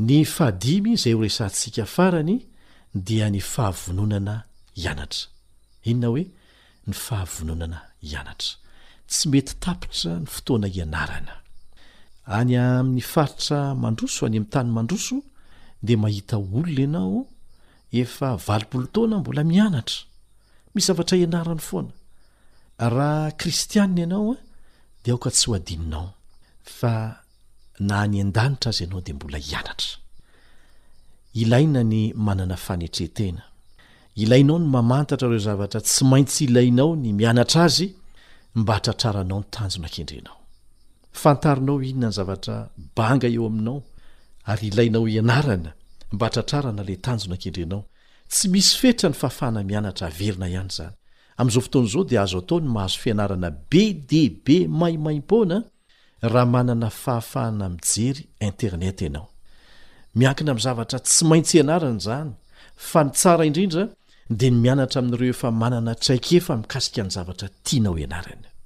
[0.06, 2.36] ny fahadimy izay ho resa ntsika farany
[3.06, 4.34] dia ny fahavononana
[4.82, 5.24] ianatra
[5.90, 6.24] inona hoe
[6.88, 7.78] ny fahavononana
[8.11, 8.52] ianatra
[9.11, 11.34] tsy mety tapitra ny fotoana ianarana
[12.38, 15.16] any amin'ny faritra mandroso any amin'ny tany mandroso
[15.86, 17.20] de mahita olona ianao
[18.00, 19.98] efa valipolo toana mbola mianatra
[20.74, 21.92] mizavatra ianarany foana
[22.96, 24.36] raha kristianina ianaoa
[25.04, 26.08] de aoka tsyhainao
[27.88, 29.62] iaa anaodemola ee
[34.14, 37.88] ilainao ny mamantatra reo zavatra tsy maintsy ilainao ny mianatra azy
[38.54, 43.78] mba hatratraranao ny tanjonankendrenaoainonany zavtrabanga eo aminao
[44.50, 45.70] ary ilainao ianarana
[46.14, 47.80] mba hatratrarana la tanjonankendrenao
[48.32, 50.92] tsy misy fetra ny fafana mianatra averina ihany zany
[51.40, 55.58] am'izao foton zao de azo ataony mahazo fianarana be de be maimaim-poana
[56.22, 59.28] raha manana fahafahana mjery internet anao
[60.14, 62.30] miankina mzavatra tsy maintsy ianarany zany
[62.76, 63.84] fa ny tsara indrindra
[64.38, 68.58] de ny mianatra ami'ireo efa manana traika efa mikaika ny zavaraoaana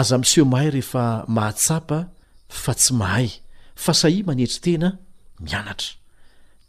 [0.00, 1.04] aza miseho mahay rehefa
[1.36, 1.98] mahatsapa
[2.62, 3.28] fa tsy mahay
[3.86, 4.88] a sai manetry tena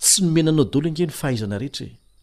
[0.01, 1.89] tsy noenanaoo ngey ahaizana ee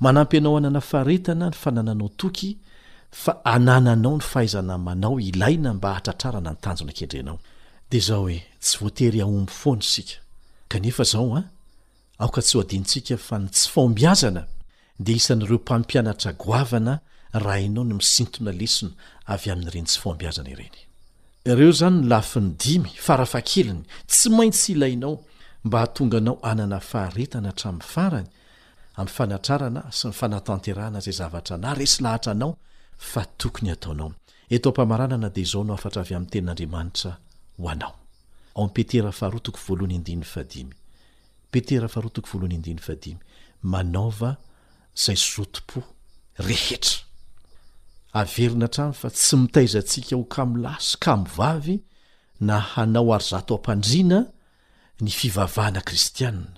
[0.00, 2.56] manampy anao anana faharetana ny fanananao oky
[3.10, 7.40] fa anananao ny fahaizanamanao iaina mba ahatrataana nnona kedrenaoesyaeyyiaahainao
[17.84, 18.92] ny misintona lesona
[19.26, 25.24] avyai''reny tsy fabiazanaydiy farafakeliny tsy maintsy ilainao
[25.64, 28.26] mba hahatongaanao anana faharetana hatramin'ny farany
[28.98, 32.56] am'fanatrarana sy ny fanatanterahana zay zavatra na re sy lahatra anao
[32.98, 34.12] fa tokony ataonao
[34.50, 36.54] eto mpamaranana de zao no afara avym'tenina
[48.18, 51.76] otooa tsy iaizantsika ho kamilasy kamovavy
[52.40, 54.24] na hanao ary zato ampandrina
[55.00, 56.57] ny fivavahana kristianina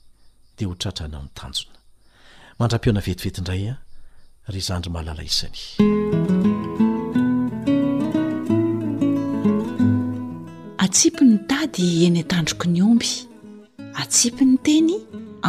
[0.65, 1.79] otratranaon tanjona
[2.59, 5.59] mandra-piona vetivetindray a ry zandry mahalalaisany
[10.85, 13.11] atsipy ny tady eny an-tandroko ny omby
[14.03, 14.95] atsipy ny teny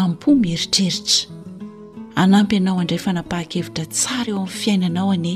[0.02, 1.40] ampo my heritreritra
[2.22, 5.32] anampy anao andray fanapaha-kevitra tsara eo amin'ny fiainanao ane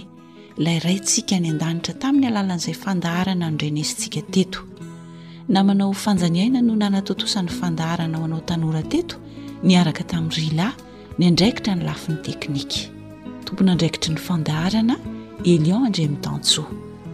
[0.59, 4.61] ilayrayntsika any an-danitra tamin'ny alalan'izay fandaharana nonrenesintsika teto
[5.53, 9.17] na manao fanjaniaina no nanatontosan'ny fandaharana ao anao tanora teto
[9.67, 10.69] nyaraka tamin'ny rila
[11.19, 12.79] ny andraikitra ny lafin'ny teknika
[13.47, 14.97] tompony andraikitry ny fandaharana
[15.53, 16.71] elion anjemitantsoa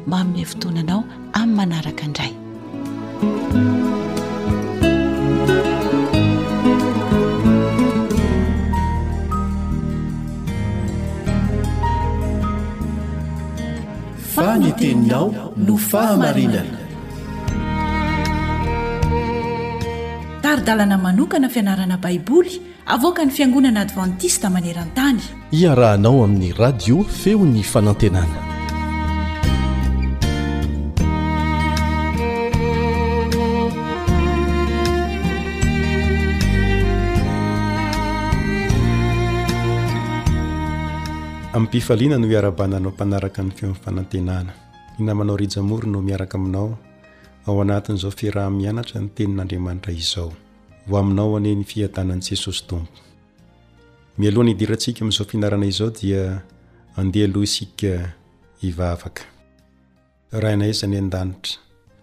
[0.07, 1.01] mba amin'y fotoananao
[1.41, 2.35] amin'ny manaraka indray
[14.37, 15.27] faniteninao
[15.67, 16.82] no fahamarinana
[20.53, 25.21] arydalana manokana fianarana baiboly avoka ny fiangonana advantista manerantany
[25.53, 28.39] iarahanao amin'ny radio feon'ny fanantenana
[41.57, 44.53] amin'ypifaliana no iarabananao mpanaraka ny feon'ny fanantenana
[45.01, 46.79] inamanao rijamory no miaraka aminao
[47.47, 50.33] ao anatin' izao firaha-mianatra ny tenin'andriamanitra izao
[50.87, 52.99] vo aminao hane ny fiatanany jesosy tompo
[54.19, 56.25] miaohany idirantsika mi'izao finarana izao dia
[56.97, 57.83] andea lohaisik
[58.61, 58.81] ihz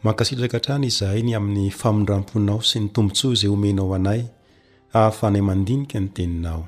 [0.05, 4.21] mankasitraka tany izahay ny amin'ny famindramponao sy ny tombontso izay homenao anay
[4.97, 6.61] ahafanay mandinika ny teninao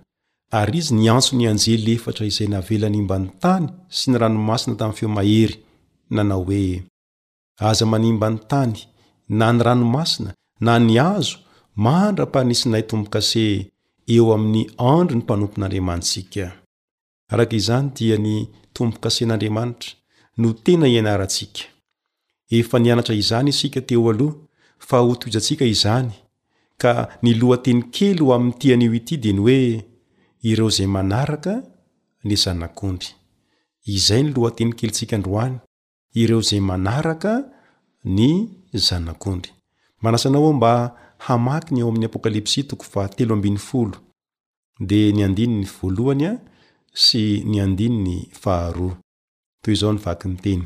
[0.58, 3.66] ary izy niantso ny anjely efatra izay navelanyimbany tany
[3.96, 5.56] sy ny ranomasina tami feo mahery
[6.16, 6.74] nanao hoe
[7.68, 8.74] aza manimba ny tany
[9.38, 10.30] na ny ranomasina
[10.66, 11.34] na niazo
[11.84, 13.44] mandra pahanisinay tombokase
[14.14, 14.62] eo aminy
[14.94, 16.44] andro ny mpanompon'andriamansika
[17.32, 18.34] arakizany dia ny
[18.74, 19.90] tombokasen'andriamanitra
[20.40, 21.60] no tena hianarantsika
[22.58, 24.36] efa nianatra izany isika teo aloha
[24.88, 26.10] fa hotoizantsika izany
[26.82, 26.92] ka
[27.24, 29.58] nylohateny kely ho amin'nytian'io ity di ny hoe
[30.50, 31.54] ireo zay manaraka
[32.26, 33.08] ny zanak'ondry
[33.96, 35.54] izay nylohatenykelintsika androany
[36.22, 37.32] ireo zay manaraka
[38.16, 38.22] ny
[38.86, 39.50] zanak'ondry
[40.02, 40.72] manasanao ao mba
[41.26, 43.36] hamaky ny ao amin'ny apokalypsy tokofato
[44.88, 46.32] dia ny andinny voalohany a
[47.04, 48.94] sy ny andinny faharoa
[49.62, 50.62] toy zao nvaknteny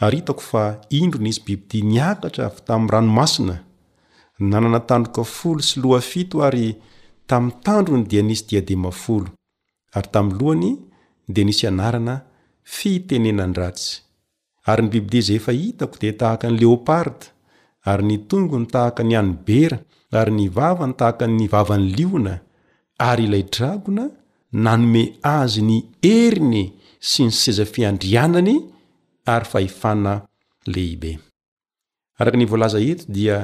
[0.00, 3.56] ary hitako fa indro nyisy bibidia niakatra avy tamin'ny ranomasina
[4.50, 6.66] nanana tandroka folo sy lohafito ary
[7.30, 9.28] tami'ny tandrony dia nisy diadema folo
[9.96, 10.68] ary tam'ny lohany
[11.34, 12.14] dea nisy anarana
[12.76, 13.90] fitenenany ratsy
[14.70, 17.26] ary ny bibidia zay efa hitako di tahaka ny leoparda
[17.90, 19.76] ary ny tongo ny tahaka ny anobera
[20.20, 22.34] ary ny vava ny tahaka ny vavany liona
[22.98, 24.06] ary ilay dragona
[24.62, 25.02] nanome
[25.36, 26.64] azy ny heriny
[27.10, 28.56] sy ny seza fiandrianany
[29.34, 30.12] ary fahefana
[30.72, 31.12] lehibe
[32.20, 33.38] araky ny voalaza hento dia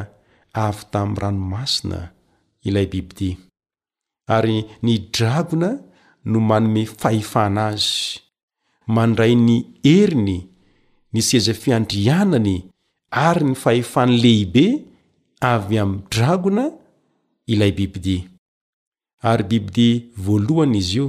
[0.65, 1.99] avy tamin' ranomasina
[2.69, 3.31] ilay bibidi
[4.37, 5.71] ary ny dragona
[6.31, 7.97] no manome fahefana azy
[8.95, 10.39] mandray ny heriny
[11.13, 12.57] ny seza fiandrianany
[13.27, 14.67] ary ny fahefany lehibe
[15.55, 16.67] avy ami'ny dragona
[17.53, 18.21] ilay bibidia
[19.31, 19.89] ary bibi di
[20.25, 21.07] voalohany izy io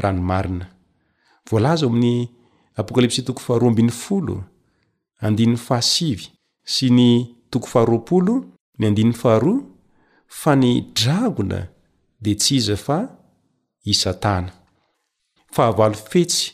[0.00, 0.66] ranomarina
[1.48, 2.18] volaza o amin'ny
[2.78, 4.36] apôkalypsy toko faharoa ambin'ny folo
[5.26, 6.24] andin'ny fahasivy
[6.74, 7.10] sy ny
[7.50, 8.34] toko faharoapolo
[8.78, 9.64] ny adinn'y faharoa
[10.40, 11.60] fa ny dragona
[12.22, 12.98] de ts iza fa
[13.92, 14.52] isatana
[15.54, 16.52] fahavalo fetsy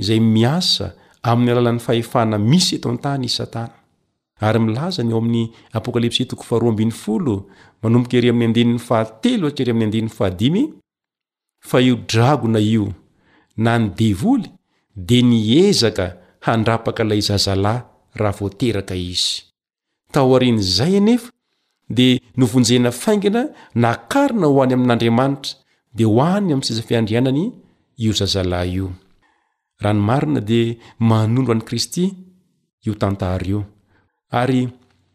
[0.00, 0.86] izay miasa
[1.22, 3.74] amin'ny alalan'ny fahefana misy eto antany isatana
[4.46, 5.44] ary milazany eo amin'ny
[5.78, 7.34] apokalypsy toko faharoa folo
[7.82, 8.58] manomboka iry amn'ny ad
[8.90, 10.64] ahatelo 'yai
[11.68, 12.86] fa io dragona io
[13.56, 14.50] na ny devoly
[14.96, 17.84] dia niezaka handrapaka ilay zazalahy
[18.16, 19.42] raha voateraka izy
[20.12, 21.30] tao arin'zay anefa
[21.88, 23.42] dia novonjena faingana
[23.84, 25.54] nakarina ho any amin'andriamanitra
[25.96, 27.44] dia ho any aminy siza fiandrianany
[28.04, 28.86] io zazalahy io
[29.84, 30.74] rahnomarina dia
[31.08, 32.04] manondro an'y kristy
[32.86, 33.60] io tantar io
[34.42, 34.60] ary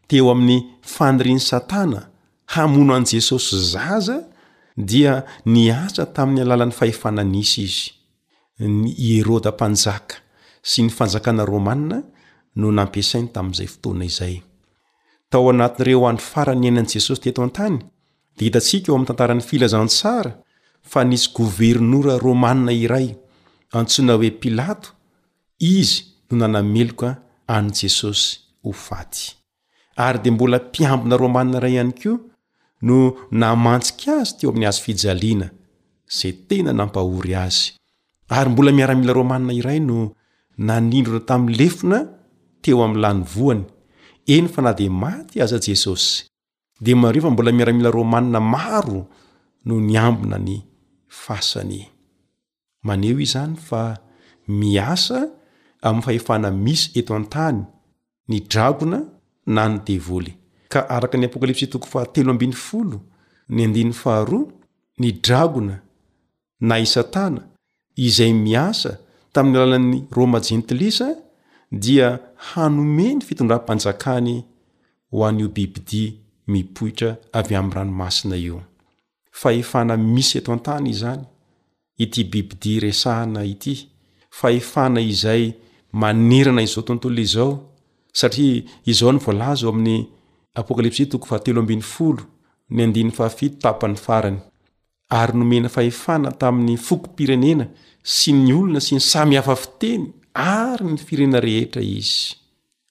[0.07, 0.57] teo amin'ny
[0.95, 1.99] fanyriny satana
[2.53, 4.17] hamono an' jesosy zaza
[4.89, 5.11] dia
[5.55, 7.89] niasa tamin'ny alalan'ny fahefananisy izy
[8.59, 10.15] ny ieroda mpanjaka
[10.63, 11.97] sy ny fanjakana romanna
[12.59, 14.35] no nampiasainy tamin'izay fotoana izay
[15.31, 17.77] tao anatinyireo any farany ainani jesosy teto an-tany
[18.37, 20.31] dia hitantsika eo ami'ny tantarany filazantsara
[20.91, 23.07] fa nisy governora romanna iray
[23.79, 24.89] antsoana hoe pilato
[25.77, 25.97] izy
[26.29, 27.09] no nanameloka
[27.57, 28.27] any jesosy
[28.63, 29.23] ho faty
[29.97, 32.17] ary dia mbola mpiambona romanna ray ihany koa
[32.87, 32.97] no
[33.41, 35.47] namantsika azy teo amin'ny azo fijaliana
[36.17, 37.71] zay tena nampahory azy
[38.29, 40.15] ary mbola miaramila roamanina iray no
[40.57, 41.97] nanindrona tami'ny lefona
[42.61, 43.63] teo am'nylany voany
[44.25, 46.25] eny fa na de maty aza jesosy
[46.81, 49.05] de mareo fa mbola miaramila romanina maro
[49.65, 50.61] no ny ambina ny
[51.07, 51.81] fasane
[52.87, 53.97] maneo izany fa
[54.47, 55.19] miasa
[55.87, 57.61] amn'nyfahefana misy eto antany
[58.29, 58.99] ny dragona
[59.45, 60.33] na ny devoly
[60.73, 62.33] ka araka ny apokalypsy tokofo ahaa
[65.01, 65.75] ny dragona
[66.67, 67.41] na isatana
[67.95, 68.99] izay miasa
[69.33, 70.99] tamin'ny alalan'ny roma jentilis
[71.71, 72.19] dia
[72.51, 74.35] hanome ny fitondrampanjakany
[75.11, 76.11] ho an'io bibidia
[76.51, 78.59] mipohitra avy amn'ny ranomasina io
[79.41, 81.21] fahefana misy eto an-tany izany
[82.03, 83.75] ity bibidia resahana ity
[84.39, 85.43] fahefana izay
[86.01, 87.51] manirana izao tontolo izao
[88.19, 90.07] satria izao ny voalaza o amin'ny
[90.61, 92.23] apokalypsy toko faatelo ambin'ny folo
[92.73, 94.39] ny andiny fafitotapany farany
[95.09, 97.65] ary nomena fahefana tamin'ny fokom-pirenena
[98.17, 100.03] sy ny olona sy ny samy hafa fiteny
[100.33, 102.35] ary ny firenena rehetra izy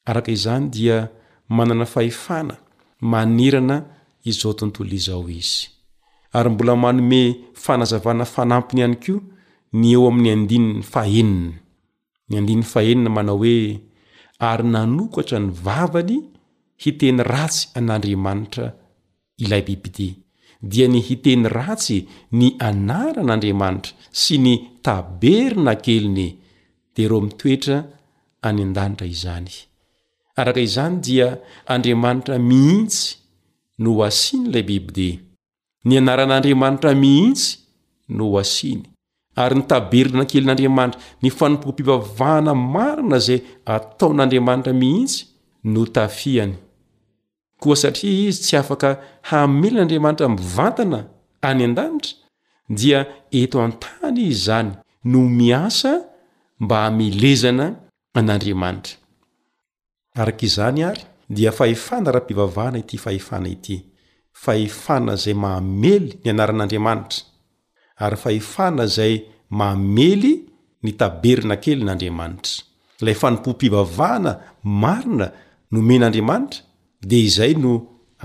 [0.09, 1.09] araka izany dia
[1.49, 2.55] manana fahefana
[3.01, 3.79] manerana
[4.31, 5.69] izao tontolo izao izy
[6.33, 7.23] ary mbola manome
[7.65, 9.21] fanazavana fanampony ihany koa
[9.73, 11.51] ny eo amin'ny andininy fahenina
[12.29, 13.81] ny andinnny fahenina manao hoe
[14.39, 16.19] ary nanokatra ny vavany
[16.83, 18.71] hiteny ratsy an'andriamanitra
[19.43, 20.24] ilay bibide
[20.65, 26.29] dia ny hiteny ratsy ny anaran'andriamanitra sy ny taberna keliny
[26.97, 27.79] de reo mitoetra
[28.49, 29.53] any an-danitra izany
[30.41, 31.29] araka izany dia
[31.75, 33.05] andriamanitra mihitsy
[33.85, 35.11] no hasiny ilay bibi de
[35.89, 37.49] ny anaran'andriamanitra mihitsy
[38.19, 38.83] no asiny
[39.45, 43.41] ary ny taberna kelin'andriamanitra ny fanompoa mpivavahana marina zay
[43.75, 45.19] ataon'andriamanitra mihitsy
[45.73, 46.57] no tafihany
[47.65, 48.91] koasatria izy tsy afaka
[49.31, 51.01] hamely n'andriamanitra mivantana
[51.49, 52.13] any an-danitra
[52.79, 53.01] dia
[53.43, 54.71] eto an-tany izany
[55.13, 55.93] no miasa
[56.65, 57.67] mba hamelezana
[58.19, 58.95] an'andriamanitra
[60.21, 61.03] arak'izany ary
[61.37, 63.77] dia fahefana raha mpivavahana ity fahefana ity
[64.45, 67.21] fahefana izay mahmely ny anaran'andriamanitra
[68.05, 69.15] ary fahefana zay
[69.61, 70.35] mamely
[70.85, 72.55] ny taberna kely n'andriamanitra
[73.05, 74.33] lay fanompo mpivavahana
[74.83, 75.27] marina
[75.73, 76.61] no men'andriamanitra
[77.07, 77.73] de izay no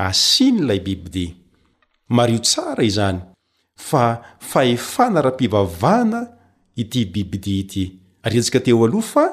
[0.10, 1.32] asia n'lay bibi dia
[2.16, 3.20] mario tsara izany
[3.90, 4.04] fa
[4.52, 6.20] faefana raha mpivavana
[6.82, 7.84] ity bibidia ity
[8.26, 9.26] ary etsika teo aloha fa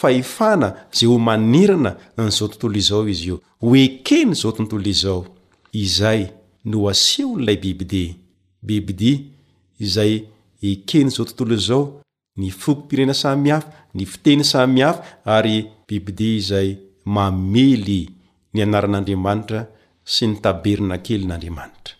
[0.00, 5.20] fahefana zay ho manirana nizao tontolo izao izy io ho ekeny zao tontolo izao
[5.84, 6.20] izay
[6.70, 8.14] no asia o n'lay bibidia
[8.66, 9.16] bibidia
[9.84, 10.12] izay
[10.72, 11.82] ekeny zao tontolo izao
[12.40, 15.02] ny foko pirena samihafa ny fiteny samihafa
[15.36, 15.56] ary
[15.88, 16.68] bibidia izay
[17.14, 18.00] mamely
[18.54, 19.60] ny anaran'andriamanitra
[20.14, 21.94] sy ny taberna kely n'andriamanitra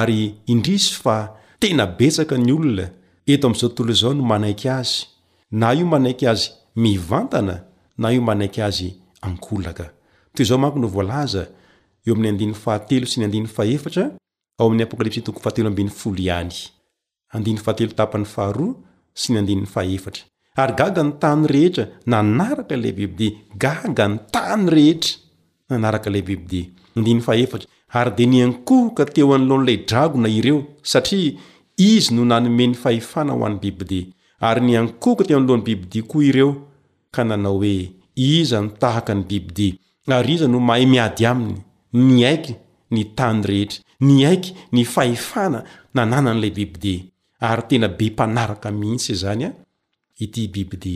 [0.00, 0.22] ary
[0.54, 1.16] indrisy fa
[1.62, 2.86] tena betsaka ny olona
[3.32, 5.00] eto am'zao tontolo izao no manaiky azy
[5.60, 6.48] na io manaiky azy
[6.84, 7.56] mivantana
[8.00, 8.88] na io manaiky azy
[9.26, 9.86] ankolaka
[10.34, 11.42] ty zao manko no volaza
[12.08, 12.28] oyya
[13.06, 13.20] sy
[19.30, 19.38] ny
[20.60, 23.20] ary gaga ny tany rehetra nanaraka lei bebd
[23.62, 25.16] gaga ny tany rehetra
[25.70, 26.66] nanaraka ilay bibiday
[27.92, 31.32] ary de niankohoka teo an'lohan'ilay dragona ireo satria
[31.76, 34.04] izy no nanome ny fahefana ho any bibidia
[34.46, 36.50] ary nyankohoka teo anlohan'ny bibidia koa ireo
[37.14, 39.68] ka nanao hoe iza no tahaka ny bibidi
[40.18, 41.58] ary iza no mahay miady aminy
[42.06, 42.52] ny aiky
[42.94, 45.58] ny tany rehetra ny aiky ny fahefana
[45.94, 47.04] nananan'ilay bibidia
[47.48, 49.50] ary tena be mpanaraka mihitsy zanya
[50.22, 50.90] itbibida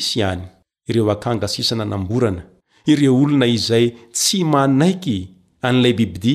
[0.00, 0.36] zya
[0.88, 2.42] ireo akanga sisana namborana
[2.90, 3.86] ireo olona izay
[4.16, 5.18] tsy manaiky
[5.68, 6.34] an'lay bibidi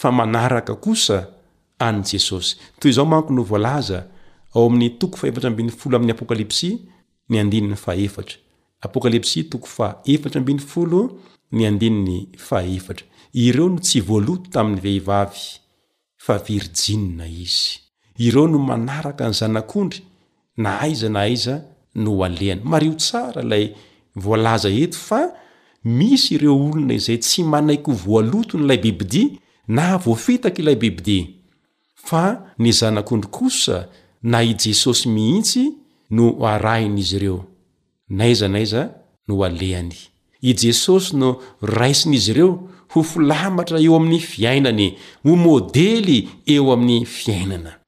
[0.00, 1.18] fa manaraka kosa
[1.86, 3.98] any jesosy toy izao manko no voalaza
[4.54, 6.70] ao amin'ny toko a f0 amin'ny apokalypsy
[7.28, 7.60] ny ann'y
[8.92, 9.34] pkalps
[12.30, 12.96] too
[13.44, 15.44] ireo no tsy voaloto ta amin'ny vehivavy
[16.24, 17.68] fa virjinna izy
[18.24, 20.00] ireo no manaraka ny zanak'ondry
[20.56, 21.54] na aiza na aiza
[21.94, 23.72] no alehany mario tsara ilay
[24.16, 25.20] volaza eto fa
[25.84, 29.28] misy ireo olona izay tsy manaiky hovoalotony ilay bibidia
[29.68, 31.26] na voafitaky ilay bibidia
[31.94, 33.88] fa ny zanak'ondrykosa
[34.22, 35.70] na i jesosy mihitsy
[36.10, 37.44] no arain'izy ireo
[38.08, 38.90] naiza naiza
[39.28, 39.96] no alehany
[40.42, 47.81] i jesosy no raisin'izy ireo ho folamatra eo amin'ny fiainany mo modely eo amin'ny fiainana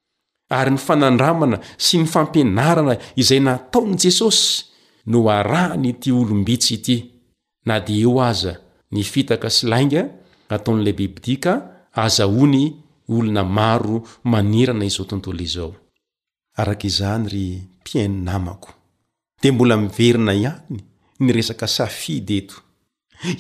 [0.57, 4.50] ary ny fanandramana sy ny fampinarana izay nataony jesosy
[5.12, 6.96] no arahany ty olom-bitsy ity
[7.66, 8.52] na dia eo aza
[8.94, 10.02] nifitaka silainga
[10.55, 11.55] ataon'ilay bibidia ka
[12.05, 12.64] azahoany
[13.14, 13.96] olona maro
[14.32, 15.70] manirana izao tontolo izao
[16.61, 17.44] arak' izany ry
[17.80, 18.70] mpiainy namako
[19.42, 20.78] dia mbola miverina ihany
[21.20, 22.57] nyresaka safidy eto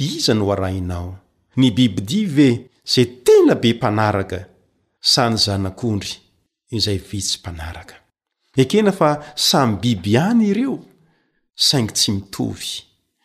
[0.06, 1.10] iza no arahinao
[1.58, 2.48] ny bibidia ve
[2.92, 4.38] zay tena be mpanaraka
[5.00, 6.23] sany zanak'ondry
[6.76, 7.94] izay visy mpanaraka
[8.62, 10.78] ekena fa samy biby any ireo
[11.66, 12.70] saingy tsy mitovy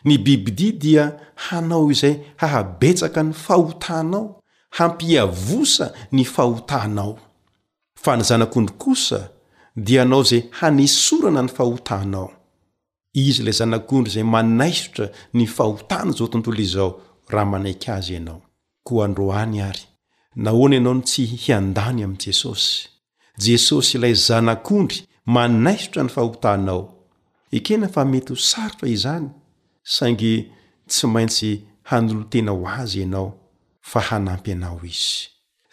[0.05, 1.03] ny bibidi dia
[1.45, 4.25] hanao izay hahabetsaka ny fahotanao
[4.77, 5.85] hampiavosa
[6.15, 7.13] ny fahotanao
[8.03, 9.19] fa nyzanak'ondry kosa
[9.75, 12.27] dia anao ze hanisorana ny fahotanao
[13.13, 18.41] izy le zanak'ondry zay manaisotra ny fahotana zao tontolo izao raha maneiky azy ianao
[18.83, 19.83] ko androany ary
[20.35, 22.87] nahony ianao ny tsy hiandany am jesosy
[23.47, 24.97] jesosy ilay zanakondry
[25.35, 26.83] manaisotra ny fa hotanao
[27.57, 29.27] ekena fa mety ho sarotra izany
[29.95, 30.33] sainge
[30.89, 31.49] tsy maintsy
[31.89, 33.29] hanolo tena ho azy ianao
[33.89, 35.09] fa hanampy anao izy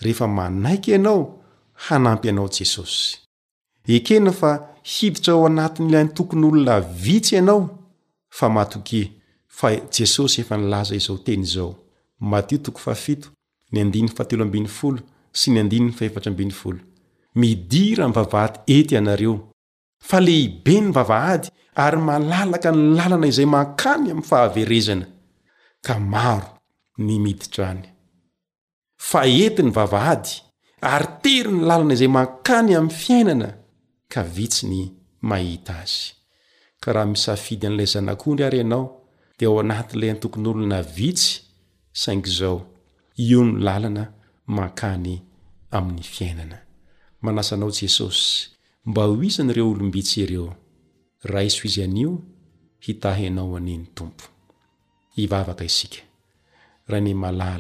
[0.02, 1.22] rehefa manaiky anao
[1.84, 3.06] hanampy anao jesosy
[3.94, 4.50] ekena fa
[4.92, 7.62] hiditsa ao anatin'lany tokonyolona vitsy ianao
[8.38, 9.02] fa matoki
[9.58, 11.74] fa jesosy efa nilaza izao teny izao
[17.40, 19.34] midira amny vavahady ety ianareo
[20.08, 21.46] fa lehibe ny vavahady
[21.84, 25.04] ary malalaka ny lalana izay mankany amin'ny fahaverezana
[25.86, 26.48] ka maro
[27.04, 27.82] ny miditrany
[29.08, 30.30] fa ety ny vavahady
[30.92, 33.48] ary tery ny lalana izay mankany amin'ny fiainana
[34.12, 34.80] ka vitsy ny
[35.28, 36.04] mahita azy
[36.82, 38.84] ka raha misafidy an'ilay zanak'ondry ary ianao
[39.38, 41.30] dia ao anatin'ilay antokonyolona vitsy
[42.00, 42.56] saingo izao
[43.28, 44.04] io ny lalana
[44.56, 45.12] mankany
[45.76, 46.58] amin'ny fiainana
[47.22, 48.50] manasanao jesosy
[48.86, 50.50] mba o iza n'ireo olombitsy ireo
[51.32, 52.12] raiso izy anio
[52.84, 55.56] hitanaoany tomposaa
[56.92, 57.58] a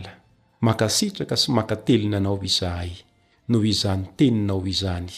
[0.66, 2.92] makasitraka sy makatelina anao izahay
[3.48, 5.12] no izany teninao izany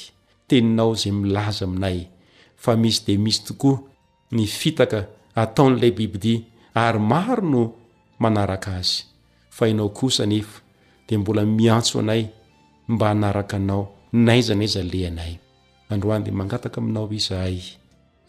[0.49, 1.99] teninao zay milaza aminay
[2.63, 3.77] fa misy de misy tokoa
[4.37, 4.99] mifitaka
[5.43, 6.35] ataon'lay bibidi
[6.85, 7.63] ary maro no
[8.23, 9.03] manaraka azy
[9.57, 10.63] fa hinao osa nefa
[11.07, 12.23] de mbola miantso anay
[12.89, 15.37] mba anak nao naiza nayzaleanay
[15.89, 17.61] androany de mangataka aminao izahay